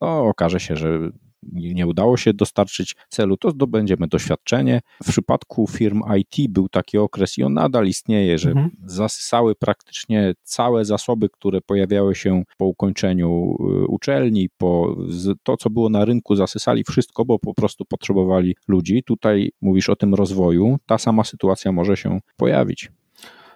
[0.00, 1.10] no, okaże się, że
[1.52, 4.80] nie udało się dostarczyć celu, to zdobędziemy doświadczenie.
[5.02, 8.70] W przypadku firm IT był taki okres i on nadal istnieje, że mhm.
[8.84, 14.96] zasysały praktycznie całe zasoby, które pojawiały się po ukończeniu y, uczelni, po
[15.42, 19.02] to, co było na rynku, zasysali wszystko, bo po prostu potrzebowali ludzi.
[19.06, 22.90] Tutaj mówisz o tym rozwoju, ta sama sytuacja może się pojawić.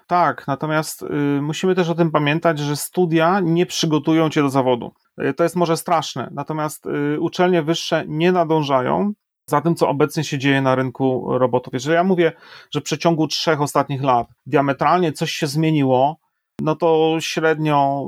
[0.09, 1.07] Tak, natomiast y,
[1.43, 4.93] musimy też o tym pamiętać, że studia nie przygotują cię do zawodu.
[5.23, 9.13] Y, to jest może straszne, natomiast y, uczelnie wyższe nie nadążają
[9.47, 11.75] za tym, co obecnie się dzieje na rynku robotów.
[11.75, 12.33] Jeżeli ja mówię,
[12.71, 16.17] że w przeciągu trzech ostatnich lat diametralnie coś się zmieniło,
[16.61, 18.05] no to średnio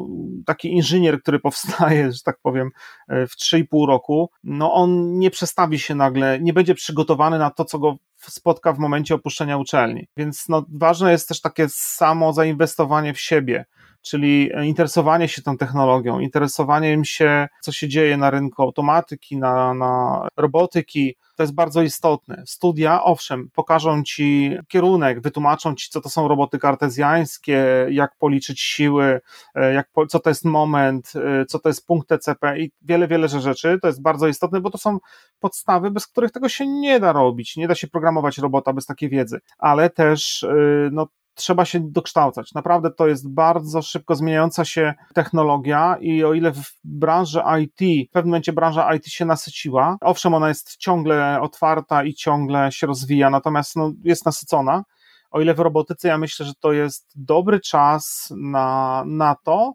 [0.46, 2.70] taki inżynier, który powstaje, że tak powiem,
[3.08, 7.78] w 3,5 roku, no on nie przestawi się nagle, nie będzie przygotowany na to, co
[7.78, 7.96] go
[8.28, 10.08] spotka w momencie opuszczenia uczelni.
[10.16, 13.64] Więc no, ważne jest też takie samo zainwestowanie w siebie
[14.02, 20.28] czyli interesowanie się tą technologią, interesowaniem się, co się dzieje na rynku automatyki, na, na
[20.36, 22.42] robotyki, to jest bardzo istotne.
[22.46, 29.20] Studia, owszem, pokażą ci kierunek, wytłumaczą ci, co to są roboty kartezjańskie, jak policzyć siły,
[29.54, 33.28] e, jak, co to jest moment, e, co to jest punkt TCP i wiele, wiele
[33.28, 33.78] rzeczy.
[33.82, 34.98] To jest bardzo istotne, bo to są
[35.40, 37.56] podstawy, bez których tego się nie da robić.
[37.56, 40.54] Nie da się programować robota bez takiej wiedzy, ale też e,
[40.92, 41.06] no,
[41.40, 42.54] trzeba się dokształcać.
[42.54, 48.12] Naprawdę to jest bardzo szybko zmieniająca się technologia i o ile w branży IT, w
[48.12, 53.30] pewnym momencie branża IT się nasyciła, owszem, ona jest ciągle otwarta i ciągle się rozwija,
[53.30, 54.82] natomiast no, jest nasycona.
[55.30, 59.72] O ile w robotyce ja myślę, że to jest dobry czas na, na to,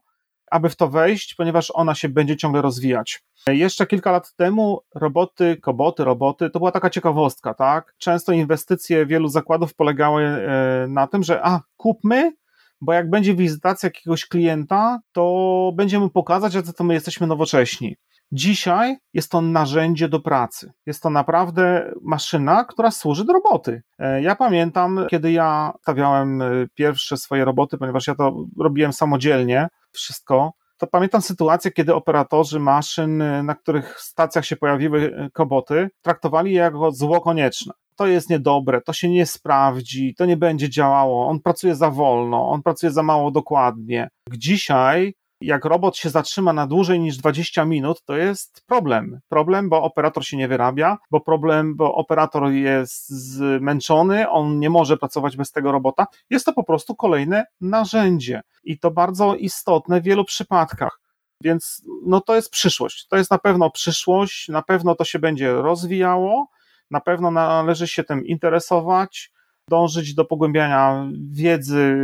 [0.51, 3.23] aby w to wejść, ponieważ ona się będzie ciągle rozwijać.
[3.47, 7.93] Jeszcze kilka lat temu roboty, koboty, roboty to była taka ciekawostka, tak?
[7.97, 12.33] Często inwestycje wielu zakładów polegały e, na tym, że a, kupmy,
[12.81, 17.95] bo jak będzie wizytacja jakiegoś klienta, to będziemy pokazać, że to my jesteśmy nowocześni.
[18.31, 20.71] Dzisiaj jest to narzędzie do pracy.
[20.85, 23.81] Jest to naprawdę maszyna, która służy do roboty.
[23.99, 29.67] E, ja pamiętam, kiedy ja stawiałem e, pierwsze swoje roboty, ponieważ ja to robiłem samodzielnie,
[29.95, 36.57] wszystko, to pamiętam sytuację, kiedy operatorzy maszyn, na których stacjach się pojawiły koboty, traktowali je
[36.57, 37.73] jako zło konieczne.
[37.95, 42.49] To jest niedobre, to się nie sprawdzi, to nie będzie działało, on pracuje za wolno,
[42.49, 44.09] on pracuje za mało dokładnie.
[44.31, 49.19] Dzisiaj jak robot się zatrzyma na dłużej niż 20 minut, to jest problem.
[49.29, 54.97] Problem, bo operator się nie wyrabia, bo problem, bo operator jest zmęczony, on nie może
[54.97, 56.07] pracować bez tego robota.
[56.29, 60.99] Jest to po prostu kolejne narzędzie i to bardzo istotne w wielu przypadkach.
[61.43, 63.07] Więc no to jest przyszłość.
[63.07, 66.47] To jest na pewno przyszłość, na pewno to się będzie rozwijało,
[66.91, 69.31] na pewno należy się tym interesować,
[69.69, 71.97] dążyć do pogłębiania wiedzy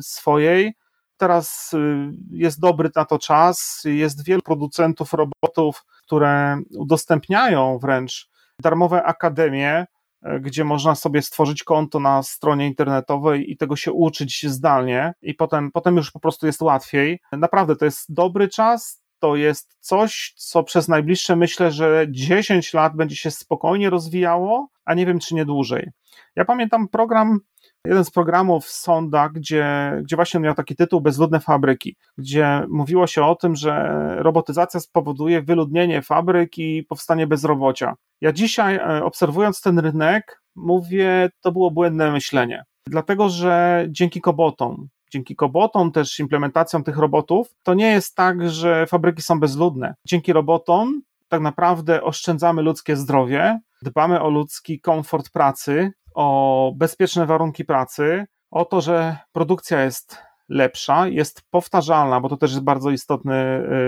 [0.00, 0.74] swojej,
[1.24, 8.28] Teraz y, jest dobry na to czas, jest wielu producentów robotów, które udostępniają wręcz
[8.62, 9.86] darmowe akademie,
[10.22, 15.34] e, gdzie można sobie stworzyć konto na stronie internetowej i tego się uczyć zdalnie, i
[15.34, 17.20] potem, potem już po prostu jest łatwiej.
[17.32, 19.02] Naprawdę to jest dobry czas.
[19.18, 24.94] To jest coś, co przez najbliższe myślę, że 10 lat będzie się spokojnie rozwijało, a
[24.94, 25.90] nie wiem, czy nie dłużej.
[26.36, 27.40] Ja pamiętam program
[27.86, 33.24] jeden z programów Sonda, gdzie, gdzie właśnie miał taki tytuł Bezludne fabryki, gdzie mówiło się
[33.24, 37.94] o tym, że robotyzacja spowoduje wyludnienie fabryk i powstanie bezrobocia.
[38.20, 42.64] Ja dzisiaj, e, obserwując ten rynek, mówię, to było błędne myślenie.
[42.86, 48.86] Dlatego, że dzięki kobotom, dzięki kobotom, też implementacją tych robotów, to nie jest tak, że
[48.86, 49.94] fabryki są bezludne.
[50.06, 57.64] Dzięki robotom tak naprawdę oszczędzamy ludzkie zdrowie, dbamy o ludzki komfort pracy, o bezpieczne warunki
[57.64, 63.34] pracy, o to, że produkcja jest lepsza, jest powtarzalna, bo to też jest bardzo istotny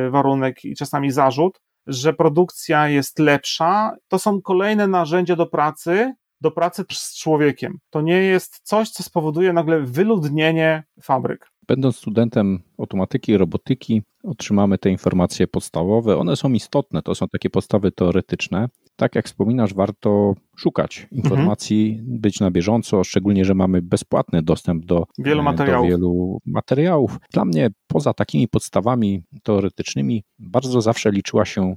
[0.06, 3.96] y, warunek i czasami zarzut, że produkcja jest lepsza.
[4.08, 7.78] To są kolejne narzędzia do pracy, do pracy z człowiekiem.
[7.90, 11.50] To nie jest coś, co spowoduje nagle wyludnienie fabryk.
[11.68, 16.16] Będąc studentem automatyki i robotyki, otrzymamy te informacje podstawowe.
[16.16, 18.68] One są istotne, to są takie podstawy teoretyczne.
[18.96, 22.20] Tak jak wspominasz, warto szukać informacji, mhm.
[22.20, 25.90] być na bieżąco, szczególnie, że mamy bezpłatny dostęp do wielu materiałów.
[25.90, 27.18] Do wielu materiałów.
[27.32, 31.76] Dla mnie, poza takimi podstawami teoretycznymi, bardzo zawsze liczyła się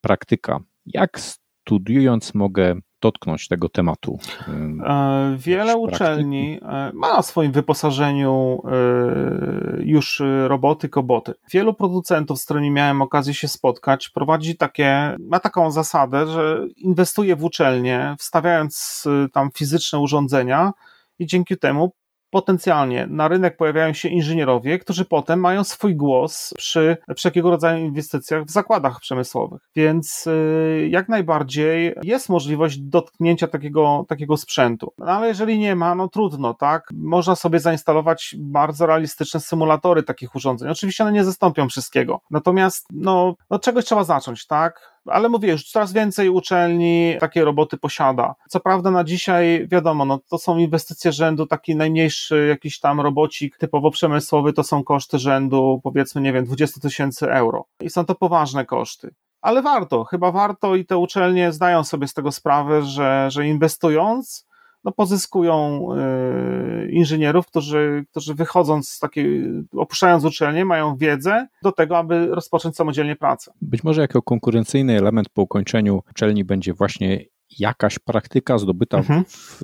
[0.00, 0.60] praktyka.
[0.86, 4.18] Jak studiując mogę dotknąć tego tematu?
[4.48, 11.34] E, wiele uczelni e, ma na swoim wyposażeniu e, już roboty, koboty.
[11.50, 17.36] Wielu producentów, z którymi miałem okazję się spotkać, prowadzi takie, ma taką zasadę, że inwestuje
[17.36, 20.72] w uczelnię, wstawiając tam fizyczne urządzenia
[21.18, 21.92] i dzięki temu
[22.32, 28.44] potencjalnie na rynek pojawiają się inżynierowie, którzy potem mają swój głos przy wszelkiego rodzaju inwestycjach
[28.44, 29.62] w zakładach przemysłowych.
[29.76, 34.92] Więc y, jak najbardziej jest możliwość dotknięcia takiego, takiego sprzętu.
[34.98, 36.88] No ale jeżeli nie ma, no trudno, tak?
[36.94, 40.70] Można sobie zainstalować bardzo realistyczne symulatory takich urządzeń.
[40.70, 42.20] Oczywiście one nie zastąpią wszystkiego.
[42.30, 44.92] Natomiast no, no czegoś trzeba zacząć, tak?
[45.06, 48.34] Ale mówię, już coraz więcej uczelni takie roboty posiada.
[48.48, 53.58] Co prawda na dzisiaj, wiadomo, no to są inwestycje rzędu, taki najmniejszy jakiś tam robocik
[53.58, 57.64] typowo przemysłowy, to są koszty rzędu powiedzmy, nie wiem, 20 tysięcy euro.
[57.80, 59.14] I są to poważne koszty.
[59.40, 64.46] Ale warto, chyba warto i te uczelnie zdają sobie z tego sprawę, że, że inwestując,
[64.84, 69.44] no, pozyskują y, inżynierów, którzy, którzy wychodząc z takiej,
[69.76, 73.52] opuszczając uczelnię, mają wiedzę do tego, aby rozpocząć samodzielnie pracę.
[73.62, 77.24] Być może jako konkurencyjny element po ukończeniu uczelni będzie właśnie
[77.58, 79.24] jakaś praktyka zdobyta mhm.
[79.24, 79.62] w,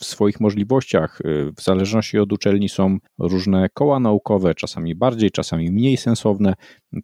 [0.00, 1.18] w, swoich możliwościach.
[1.56, 6.54] W zależności od uczelni są różne koła naukowe, czasami bardziej, czasami mniej sensowne.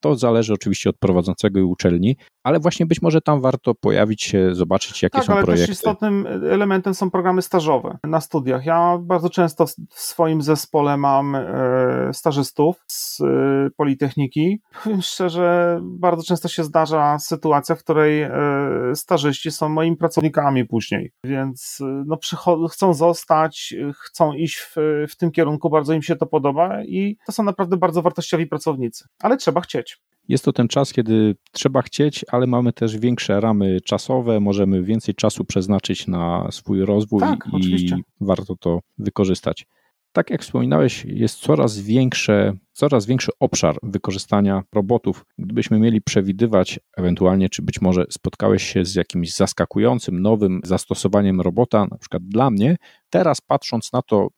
[0.01, 5.03] To zależy oczywiście od prowadzącego uczelni, ale właśnie być może tam warto pojawić się, zobaczyć,
[5.03, 5.67] jakie tak, są ale projekty.
[5.67, 8.67] Też istotnym elementem są programy stażowe na studiach.
[8.67, 11.45] Ja bardzo często w swoim zespole mam e,
[12.13, 13.25] stażystów z e,
[13.77, 14.61] Politechniki.
[14.85, 18.31] Powiem szczerze, bardzo często się zdarza sytuacja, w której e,
[18.95, 22.19] stażyści są moimi pracownikami później, więc no,
[22.71, 24.75] chcą zostać, chcą iść w,
[25.09, 29.05] w tym kierunku, bardzo im się to podoba i to są naprawdę bardzo wartościowi pracownicy,
[29.23, 29.82] ale trzeba chcieć.
[30.29, 35.15] Jest to ten czas, kiedy trzeba chcieć, ale mamy też większe ramy czasowe, możemy więcej
[35.15, 37.97] czasu przeznaczyć na swój rozwój tak, i oczywiście.
[38.21, 39.67] warto to wykorzystać.
[40.13, 45.25] Tak jak wspominałeś, jest coraz większe, coraz większy obszar wykorzystania robotów.
[45.39, 51.87] Gdybyśmy mieli przewidywać, ewentualnie, czy być może spotkałeś się z jakimś zaskakującym, nowym zastosowaniem robota,
[51.91, 52.77] na przykład dla mnie,
[53.11, 54.29] teraz patrząc na to,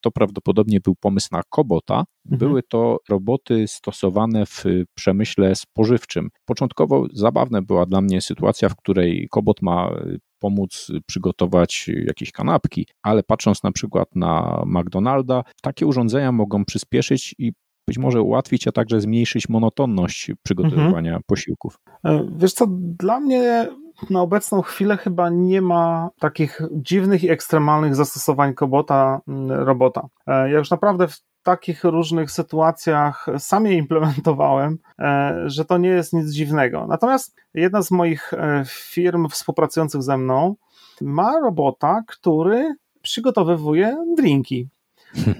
[0.00, 2.04] to prawdopodobnie był pomysł na kobota.
[2.26, 2.38] Mhm.
[2.38, 4.64] Były to roboty stosowane w
[4.94, 6.28] przemyśle spożywczym.
[6.44, 9.90] Początkowo zabawna była dla mnie sytuacja, w której kobot ma
[10.38, 17.52] pomóc przygotować jakieś kanapki, ale patrząc na przykład na McDonalda, takie urządzenia mogą przyspieszyć i
[17.90, 21.22] być może ułatwić, a także zmniejszyć monotonność przygotowywania mhm.
[21.26, 21.78] posiłków.
[22.04, 22.66] E, wiesz co,
[22.98, 23.68] dla mnie
[24.10, 30.08] na obecną chwilę chyba nie ma takich dziwnych i ekstremalnych zastosowań kobota, mm, robota.
[30.26, 35.88] E, ja już naprawdę w takich różnych sytuacjach sam je implementowałem, e, że to nie
[35.88, 36.86] jest nic dziwnego.
[36.88, 38.32] Natomiast jedna z moich
[38.66, 40.54] firm współpracujących ze mną
[41.00, 44.68] ma robota, który przygotowywuje drinki.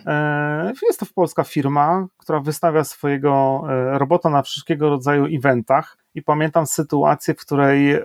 [0.07, 3.63] E, jest to polska firma, która wystawia swojego
[3.93, 5.97] robota na wszystkiego rodzaju eventach.
[6.15, 7.99] I pamiętam sytuację, w której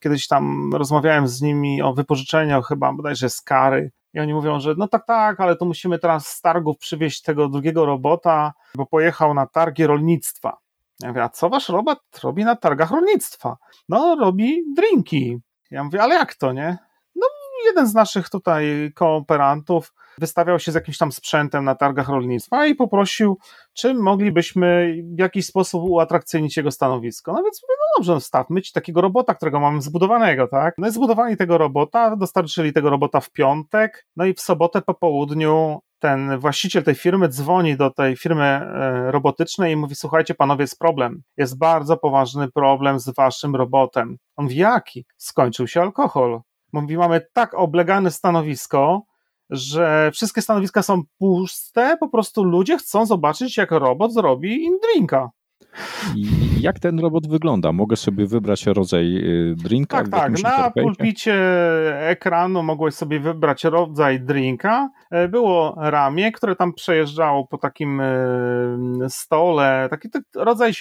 [0.00, 4.74] kiedyś tam rozmawiałem z nimi o wypożyczeniu chyba bodajże z kary i oni mówią, że
[4.78, 9.34] no tak, tak, ale to musimy teraz z targów przywieźć tego drugiego robota, bo pojechał
[9.34, 10.58] na targi rolnictwa.
[11.00, 13.56] Ja mówię, a co wasz robot robi na targach rolnictwa?
[13.88, 15.38] No, robi drinki.
[15.70, 16.78] Ja mówię, ale jak to, nie?
[17.16, 17.26] No,
[17.66, 22.74] jeden z naszych tutaj kooperantów wystawiał się z jakimś tam sprzętem na targach rolnictwa i
[22.74, 23.38] poprosił,
[23.74, 27.32] czy moglibyśmy w jakiś sposób uatrakcyjnić jego stanowisko.
[27.32, 30.74] No więc mówię, no dobrze, no stawmy ci takiego robota, którego mamy zbudowanego, tak?
[30.78, 34.94] No i zbudowali tego robota, dostarczyli tego robota w piątek, no i w sobotę po
[34.94, 40.62] południu ten właściciel tej firmy dzwoni do tej firmy e, robotycznej i mówi: Słuchajcie, panowie,
[40.62, 41.22] jest problem.
[41.36, 44.16] Jest bardzo poważny problem z waszym robotem.
[44.36, 45.04] On mówi: Jaki?
[45.16, 46.40] Skończył się alkohol.
[46.72, 49.02] Mówi: Mamy tak oblegane stanowisko,
[49.50, 55.30] że wszystkie stanowiska są puste, po prostu ludzie chcą zobaczyć, jak robot zrobi im drinka.
[56.16, 57.72] I jak ten robot wygląda?
[57.72, 59.96] Mogę sobie wybrać rodzaj y, drinka?
[59.96, 60.42] Tak, tak.
[60.42, 61.34] Na pulpicie
[62.08, 64.90] ekranu mogłeś sobie wybrać rodzaj drinka.
[65.10, 68.08] E, było ramię, które tam przejeżdżało po takim e,
[69.08, 70.72] stole, taki rodzaj,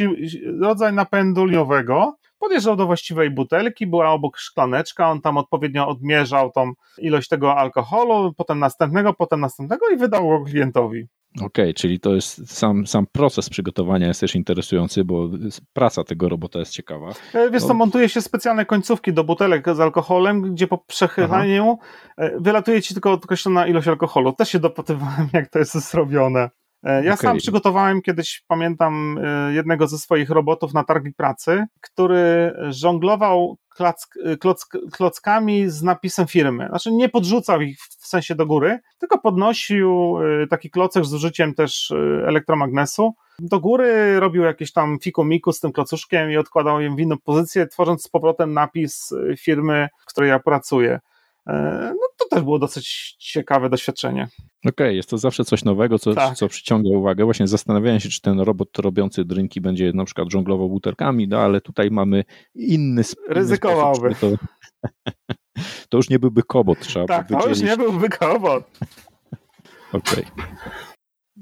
[0.62, 6.74] rodzaj napędu liniowego podjeżdżał do właściwej butelki, była obok szklaneczka, on tam odpowiednio odmierzał tą
[6.98, 11.08] ilość tego alkoholu, potem następnego, potem następnego i wydał go klientowi.
[11.36, 15.30] Okej, okay, czyli to jest sam, sam proces przygotowania jest też interesujący, bo
[15.74, 17.14] praca tego robota jest ciekawa.
[17.34, 21.78] E, wiesz co, montuje się specjalne końcówki do butelek z alkoholem, gdzie po przechylaniu
[22.18, 22.28] Aha.
[22.30, 24.34] E, wylatuje ci tylko określona ilość alkoholu.
[24.34, 26.50] Też się dopytywałem, jak to jest zrobione.
[26.84, 27.18] E, ja okay.
[27.18, 29.20] sam przygotowałem kiedyś, pamiętam,
[29.50, 36.68] jednego ze swoich robotów na targi pracy, który żonglował klack, klock, klockami z napisem firmy.
[36.70, 40.18] Znaczy nie podrzucał ich w sensie do góry, tylko podnosił
[40.50, 41.94] taki klocek z użyciem też
[42.28, 43.14] elektromagnesu.
[43.40, 47.68] Do góry robił jakieś tam fikumiku z tym klocuszkiem i odkładał ją w inną pozycję,
[47.68, 51.00] tworząc z powrotem napis firmy, w której ja pracuję.
[51.48, 54.24] E, no też było dosyć ciekawe doświadczenie.
[54.60, 56.36] Okej, okay, jest to zawsze coś nowego, co, tak.
[56.36, 57.24] co przyciąga uwagę.
[57.24, 61.62] Właśnie zastanawiałem się, czy ten robot robiący drinki będzie na przykład żonglował butelkami, no ale
[61.62, 62.24] tutaj mamy
[62.56, 64.16] inny, Ryzykowałby.
[64.16, 64.28] to,
[65.90, 68.64] to już nie byłby kobot, trzeba Tak, to już nie byłby kobot.
[69.94, 70.26] Okej.
[70.34, 70.46] Okay.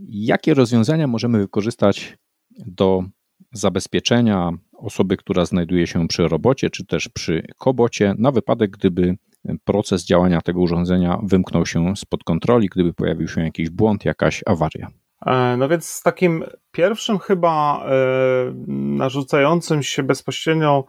[0.09, 2.17] Jakie rozwiązania możemy wykorzystać
[2.65, 3.03] do
[3.51, 9.17] zabezpieczenia osoby, która znajduje się przy robocie, czy też przy kobocie, na wypadek, gdyby
[9.65, 14.87] proces działania tego urządzenia wymknął się spod kontroli, gdyby pojawił się jakiś błąd, jakaś awaria.
[15.25, 17.89] E, no więc takim pierwszym chyba e,
[18.67, 20.85] narzucającym się bezpośrednio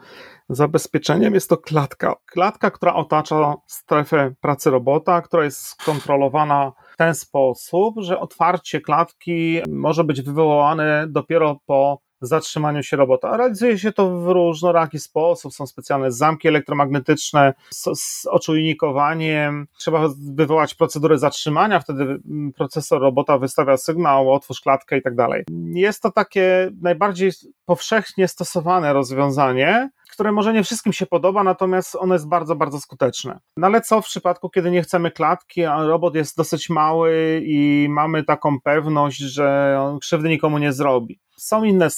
[0.49, 2.15] zabezpieczeniem jest to klatka.
[2.27, 9.61] Klatka, która otacza strefę pracy robota, która jest skontrolowana w ten sposób, że otwarcie klatki
[9.69, 13.37] może być wywołane dopiero po zatrzymaniu się robota.
[13.37, 15.55] Realizuje się to w różnoraki sposób.
[15.55, 19.67] Są specjalne zamki elektromagnetyczne z, z oczujnikowaniem.
[19.79, 22.19] Trzeba wywołać procedurę zatrzymania, wtedy
[22.57, 25.45] procesor robota wystawia sygnał, otwórz klatkę i tak dalej.
[25.75, 27.31] Jest to takie najbardziej
[27.65, 33.39] powszechnie stosowane rozwiązanie, które może nie wszystkim się podoba, natomiast ono jest bardzo, bardzo skuteczne.
[33.57, 37.87] No ale co w przypadku, kiedy nie chcemy klatki, a robot jest dosyć mały i
[37.91, 41.21] mamy taką pewność, że on krzywdy nikomu nie zrobi?
[41.39, 41.89] Są inne,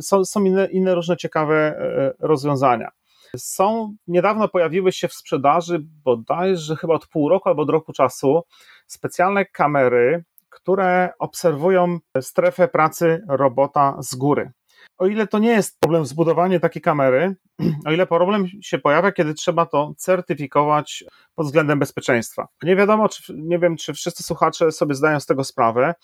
[0.00, 2.90] są, są inne, inne różne ciekawe e, rozwiązania.
[3.36, 8.42] Są, niedawno pojawiły się w sprzedaży, bodajże chyba od pół roku albo od roku czasu,
[8.86, 14.52] specjalne kamery, które obserwują strefę pracy robota z góry
[14.98, 17.36] o ile to nie jest problem zbudowanie takiej kamery,
[17.86, 22.48] o ile problem się pojawia, kiedy trzeba to certyfikować pod względem bezpieczeństwa.
[22.62, 25.94] Nie wiadomo, czy, nie wiem, czy wszyscy słuchacze sobie zdają z tego sprawę.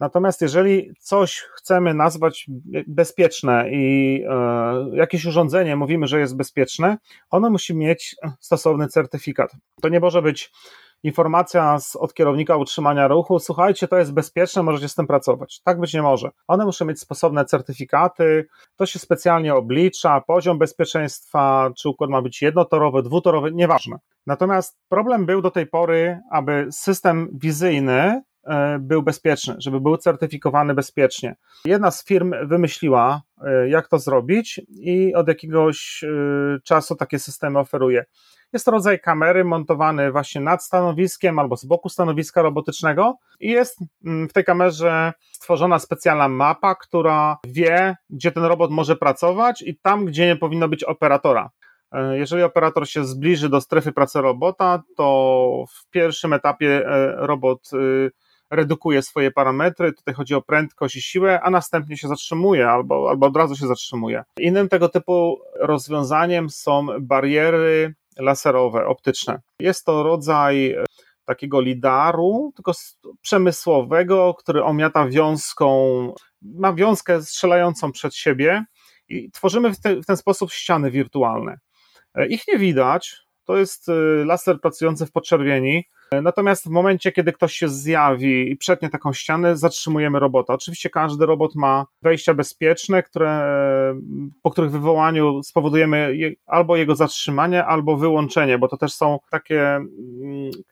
[0.00, 2.46] Natomiast jeżeli coś chcemy nazwać
[2.86, 6.98] bezpieczne i e, jakieś urządzenie mówimy, że jest bezpieczne,
[7.30, 9.52] ono musi mieć stosowny certyfikat.
[9.82, 10.52] To nie może być
[11.02, 15.60] informacja z, od kierownika utrzymania ruchu, słuchajcie, to jest bezpieczne, możecie z tym pracować.
[15.64, 16.30] Tak być nie może.
[16.46, 18.46] One muszą mieć sposobne certyfikaty,
[18.76, 23.96] to się specjalnie oblicza, poziom bezpieczeństwa, czy układ ma być jednotorowy, dwutorowy, nieważne.
[24.26, 28.22] Natomiast problem był do tej pory, aby system wizyjny
[28.80, 31.36] był bezpieczny, żeby był certyfikowany bezpiecznie.
[31.64, 36.08] Jedna z firm wymyśliła, e, jak to zrobić, i od jakiegoś e,
[36.64, 38.04] czasu takie systemy oferuje.
[38.52, 43.78] Jest to rodzaj kamery montowany właśnie nad stanowiskiem albo z boku stanowiska robotycznego i jest
[44.04, 49.76] mm, w tej kamerze stworzona specjalna mapa, która wie, gdzie ten robot może pracować i
[49.76, 51.50] tam, gdzie nie powinno być operatora.
[51.92, 57.70] E, jeżeli operator się zbliży do strefy pracy robota, to w pierwszym etapie e, robot
[57.72, 58.10] y,
[58.50, 63.26] redukuje swoje parametry, tutaj chodzi o prędkość i siłę, a następnie się zatrzymuje albo, albo
[63.26, 64.24] od razu się zatrzymuje.
[64.38, 69.40] Innym tego typu rozwiązaniem są bariery laserowe, optyczne.
[69.60, 70.84] Jest to rodzaj e,
[71.24, 72.72] takiego lidaru, tylko
[73.20, 78.64] przemysłowego, który omiata wiązką, ma wiązkę strzelającą przed siebie
[79.08, 81.58] i tworzymy w, te, w ten sposób ściany wirtualne.
[82.14, 83.92] E, ich nie widać, to jest e,
[84.24, 85.84] laser pracujący w podczerwieni,
[86.22, 90.54] Natomiast w momencie, kiedy ktoś się zjawi i przetnie taką ścianę, zatrzymujemy robota.
[90.54, 93.42] Oczywiście każdy robot ma wejścia bezpieczne, które,
[94.42, 99.90] po których wywołaniu spowodujemy albo jego zatrzymanie, albo wyłączenie, bo to też są takie mm,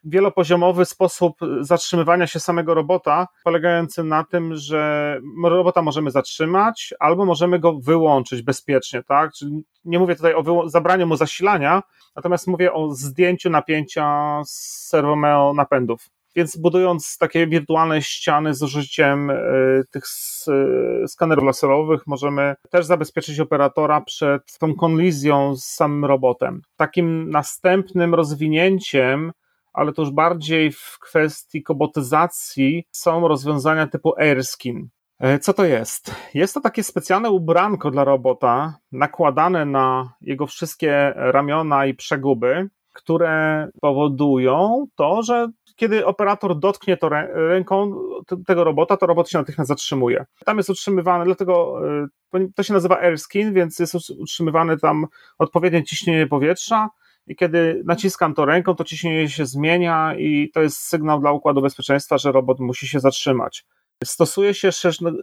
[0.04, 7.58] wielopoziomowy sposób zatrzymywania się samego robota, polegający na tym, że robota możemy zatrzymać, albo możemy
[7.58, 9.32] go wyłączyć bezpiecznie, tak?
[9.32, 11.82] Czyli nie mówię tutaj o zabraniu mu zasilania,
[12.16, 14.88] natomiast mówię o zdjęciu napięcia z
[15.56, 16.06] napędów.
[16.36, 19.34] Więc budując takie wirtualne ściany z użyciem e,
[19.90, 26.62] tych e, skanerów laserowych, możemy też zabezpieczyć operatora przed tą kolizją z samym robotem.
[26.76, 29.32] Takim następnym rozwinięciem
[29.78, 34.88] ale to już bardziej w kwestii kobotyzacji są rozwiązania typu AirSkin.
[35.18, 36.14] E, co to jest?
[36.34, 42.68] Jest to takie specjalne ubranko dla robota, nakładane na jego wszystkie ramiona i przeguby,
[42.98, 47.94] które powodują to, że kiedy operator dotknie to ręką
[48.46, 50.26] tego robota, to robot się natychmiast zatrzymuje.
[50.44, 51.80] Tam jest utrzymywany, dlatego
[52.34, 55.06] y, to się nazywa airskin, więc jest utrzymywane tam
[55.38, 56.88] odpowiednie ciśnienie powietrza
[57.26, 61.62] i kiedy naciskam to ręką, to ciśnienie się zmienia i to jest sygnał dla układu
[61.62, 63.64] bezpieczeństwa, że robot musi się zatrzymać.
[64.04, 64.70] Stosuje się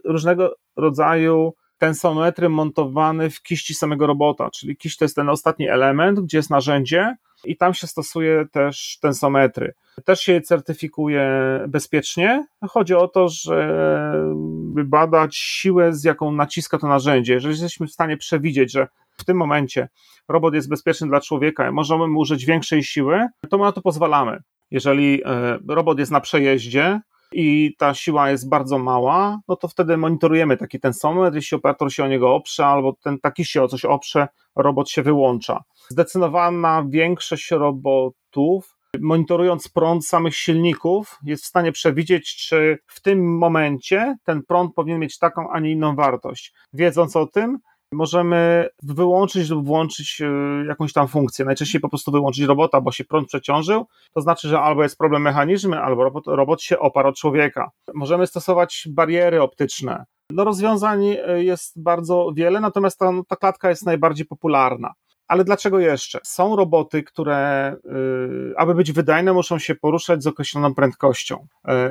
[0.04, 6.20] różnego rodzaju tensometry montowane w kiści samego robota, czyli kiść to jest ten ostatni element,
[6.20, 9.74] gdzie jest narzędzie i tam się stosuje też tensometry.
[10.04, 11.30] Też się je certyfikuje
[11.68, 12.46] bezpiecznie.
[12.68, 17.34] Chodzi o to, żeby badać siłę, z jaką naciska to narzędzie.
[17.34, 19.88] Jeżeli jesteśmy w stanie przewidzieć, że w tym momencie
[20.28, 23.82] robot jest bezpieczny dla człowieka i możemy mu użyć większej siły, to my na to
[23.82, 24.42] pozwalamy.
[24.70, 27.00] Jeżeli e, robot jest na przejeździe,
[27.38, 31.92] i ta siła jest bardzo mała, no to wtedy monitorujemy taki ten tensometr, jeśli operator
[31.92, 35.62] się o niego oprze, albo ten taki się o coś oprze, robot się wyłącza.
[35.88, 44.16] Zdecydowana większość robotów monitorując prąd samych silników, jest w stanie przewidzieć, czy w tym momencie
[44.24, 46.54] ten prąd powinien mieć taką, a nie inną wartość.
[46.72, 47.58] Wiedząc o tym,
[47.96, 50.26] możemy wyłączyć lub włączyć e,
[50.68, 51.44] jakąś tam funkcję.
[51.44, 53.86] Najczęściej po prostu wyłączyć robota, bo się prąd przeciążył.
[54.14, 57.70] To znaczy, że albo jest problem mechanizmu, albo robot, robot się oparł od człowieka.
[57.94, 60.04] Możemy stosować bariery optyczne.
[60.30, 64.92] No rozwiązań e, jest bardzo wiele, natomiast ta, ta klatka jest najbardziej popularna.
[65.28, 66.18] Ale dlaczego jeszcze?
[66.24, 71.46] Są roboty, które, yy, aby być wydajne, muszą się poruszać z określoną prędkością.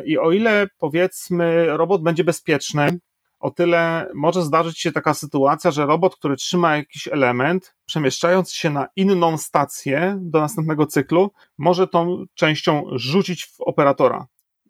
[0.06, 3.00] I o ile powiedzmy, robot będzie bezpieczny,
[3.46, 8.70] o tyle może zdarzyć się taka sytuacja, że robot, który trzyma jakiś element, przemieszczając się
[8.70, 14.28] na inną stację do następnego cyklu, może tą częścią rzucić w operatora.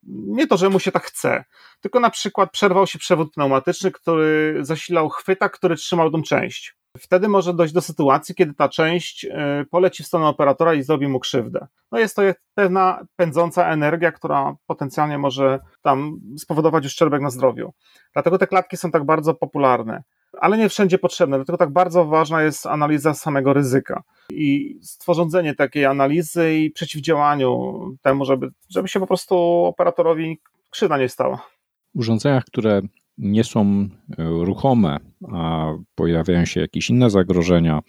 [0.07, 1.43] Nie to, że mu się tak chce,
[1.81, 6.75] tylko na przykład przerwał się przewód pneumatyczny, który zasilał chwytak, który trzymał tą część.
[6.97, 11.07] Wtedy może dojść do sytuacji, kiedy ta część e, poleci w stronę operatora i zrobi
[11.07, 11.67] mu krzywdę.
[11.91, 12.21] No jest to
[12.53, 17.73] pewna pędząca energia, która potencjalnie może tam spowodować uszczerbek na zdrowiu.
[18.13, 20.03] Dlatego te klatki są tak bardzo popularne,
[20.39, 21.37] ale nie wszędzie potrzebne.
[21.37, 28.25] Dlatego tak bardzo ważna jest analiza samego ryzyka i stworzenie takiej analizy i przeciwdziałaniu temu,
[28.25, 29.35] żeby, żeby się po prostu
[29.65, 30.39] operatorowi
[30.69, 31.47] krzywda nie stała.
[31.95, 32.81] W urządzeniach, które
[33.17, 33.87] nie są e,
[34.17, 34.97] ruchome,
[35.31, 37.79] a pojawiają się jakieś inne zagrożenia.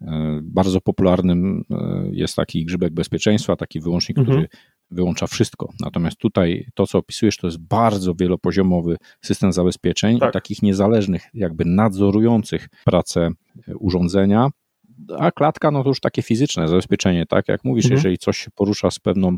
[0.00, 4.38] E, bardzo popularnym e, jest taki grzybek bezpieczeństwa, taki wyłącznik, mhm.
[4.38, 4.58] który
[4.90, 5.72] wyłącza wszystko.
[5.80, 10.32] Natomiast tutaj to, co opisujesz, to jest bardzo wielopoziomowy system zabezpieczeń tak.
[10.32, 13.30] takich niezależnych, jakby nadzorujących pracę
[13.80, 14.48] urządzenia.
[15.18, 17.96] A klatka, no to już takie fizyczne zabezpieczenie, tak jak mówisz, mhm.
[17.96, 19.36] jeżeli coś się porusza z pewną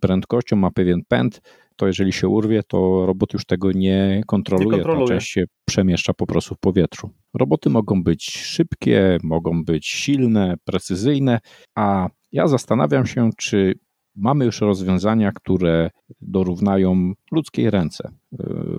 [0.00, 1.40] prędkością, ma pewien pęd,
[1.80, 5.06] to jeżeli się urwie, to robot już tego nie kontroluje, nie kontroluje.
[5.06, 7.10] ta część się przemieszcza po prostu w powietrzu.
[7.34, 11.40] Roboty mogą być szybkie, mogą być silne, precyzyjne,
[11.74, 13.74] a ja zastanawiam się, czy
[14.16, 18.10] mamy już rozwiązania, które dorównają ludzkiej ręce.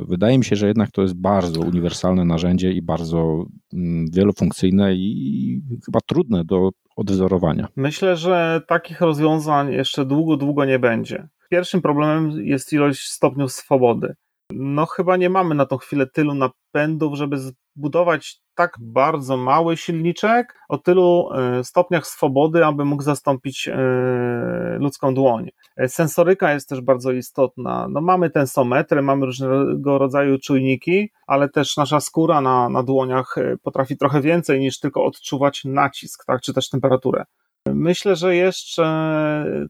[0.08, 5.62] Wydaje mi się, że jednak to jest bardzo uniwersalne narzędzie i bardzo mm, wielofunkcyjne i
[5.86, 7.68] chyba trudne do odwzorowania.
[7.76, 11.28] Myślę, że takich rozwiązań jeszcze długo, długo nie będzie.
[11.52, 14.16] Pierwszym problemem jest ilość stopniów swobody.
[14.52, 20.60] No, chyba nie mamy na tą chwilę tylu napędów, żeby zbudować tak bardzo mały silniczek
[20.70, 25.50] o tylu e, stopniach swobody, aby mógł zastąpić e, ludzką dłoń.
[25.78, 27.88] E, sensoryka jest też bardzo istotna.
[27.90, 33.98] No, mamy tensometry, mamy różnego rodzaju czujniki, ale też nasza skóra na, na dłoniach potrafi
[33.98, 37.24] trochę więcej niż tylko odczuwać nacisk, tak, czy też temperaturę.
[37.66, 38.86] Myślę, że jeszcze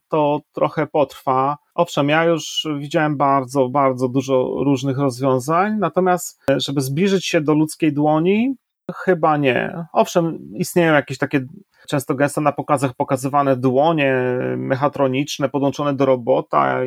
[0.07, 1.57] to trochę potrwa.
[1.75, 7.93] Owszem, ja już widziałem bardzo, bardzo dużo różnych rozwiązań, natomiast żeby zbliżyć się do ludzkiej
[7.93, 8.55] dłoni,
[8.95, 9.85] chyba nie.
[9.93, 11.45] Owszem, istnieją jakieś takie
[11.87, 14.15] często gęsto na pokazach pokazywane dłonie
[14.57, 16.79] mechatroniczne podłączone do robota,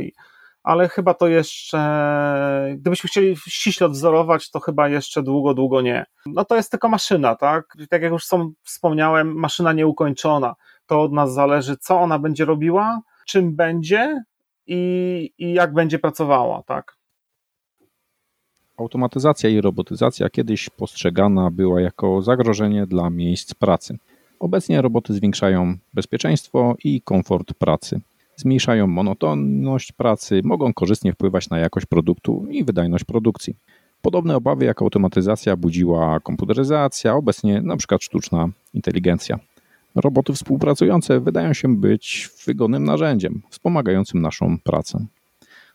[0.63, 1.79] ale chyba to jeszcze,
[2.77, 6.07] gdybyśmy chcieli ściśle odwzorować, to chyba jeszcze długo, długo nie.
[6.27, 7.65] No to jest tylko maszyna, tak?
[7.91, 8.27] Tak jak już
[8.63, 10.55] wspomniałem, maszyna nieukończona
[10.87, 14.23] to od nas zależy, co ona będzie robiła, czym będzie
[14.67, 16.97] i, i jak będzie pracowała, tak.
[18.77, 23.99] Automatyzacja i robotyzacja kiedyś postrzegana była jako zagrożenie dla miejsc pracy.
[24.41, 28.01] Obecnie roboty zwiększają bezpieczeństwo i komfort pracy.
[28.37, 33.57] Zmniejszają monotonność pracy, mogą korzystnie wpływać na jakość produktu i wydajność produkcji.
[34.03, 37.97] Podobne obawy jak automatyzacja budziła komputeryzacja, obecnie np.
[38.01, 39.39] sztuczna inteligencja.
[39.95, 45.07] Roboty współpracujące wydają się być wygodnym narzędziem wspomagającym naszą pracę.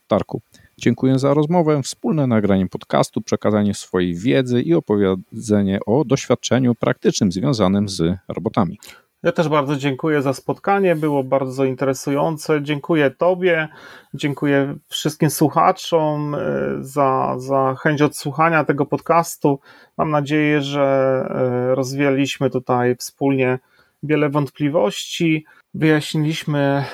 [0.07, 0.41] Tarku,
[0.77, 7.89] dziękuję za rozmowę, wspólne nagranie podcastu, przekazanie swojej wiedzy i opowiedzenie o doświadczeniu praktycznym związanym
[7.89, 8.77] z robotami.
[9.23, 12.63] Ja też bardzo dziękuję za spotkanie, było bardzo interesujące.
[12.63, 13.67] Dziękuję Tobie,
[14.13, 16.39] dziękuję wszystkim słuchaczom e,
[16.81, 19.59] za, za chęć odsłuchania tego podcastu.
[19.97, 20.81] Mam nadzieję, że
[21.29, 23.59] e, rozwialiśmy tutaj wspólnie
[24.03, 26.85] wiele wątpliwości, wyjaśniliśmy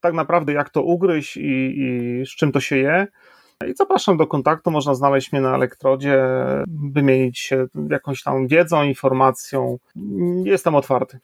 [0.00, 3.06] tak naprawdę, jak to ugryźć i, i z czym to się je.
[3.68, 6.24] I zapraszam do kontaktu, można znaleźć mnie na elektrodzie,
[6.66, 9.78] wymienić się jakąś tam wiedzą, informacją.
[10.44, 11.18] Jestem otwarty.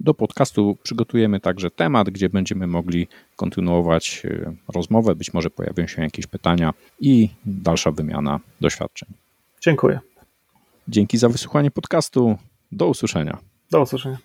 [0.00, 5.14] Do podcastu przygotujemy także temat, gdzie będziemy mogli kontynuować e, rozmowę.
[5.14, 9.08] Być może pojawią się jakieś pytania i dalsza wymiana doświadczeń.
[9.60, 10.00] Dziękuję.
[10.88, 12.38] Dzięki za wysłuchanie podcastu.
[12.72, 13.38] Do usłyszenia.
[13.70, 14.18] Do usłyszenia.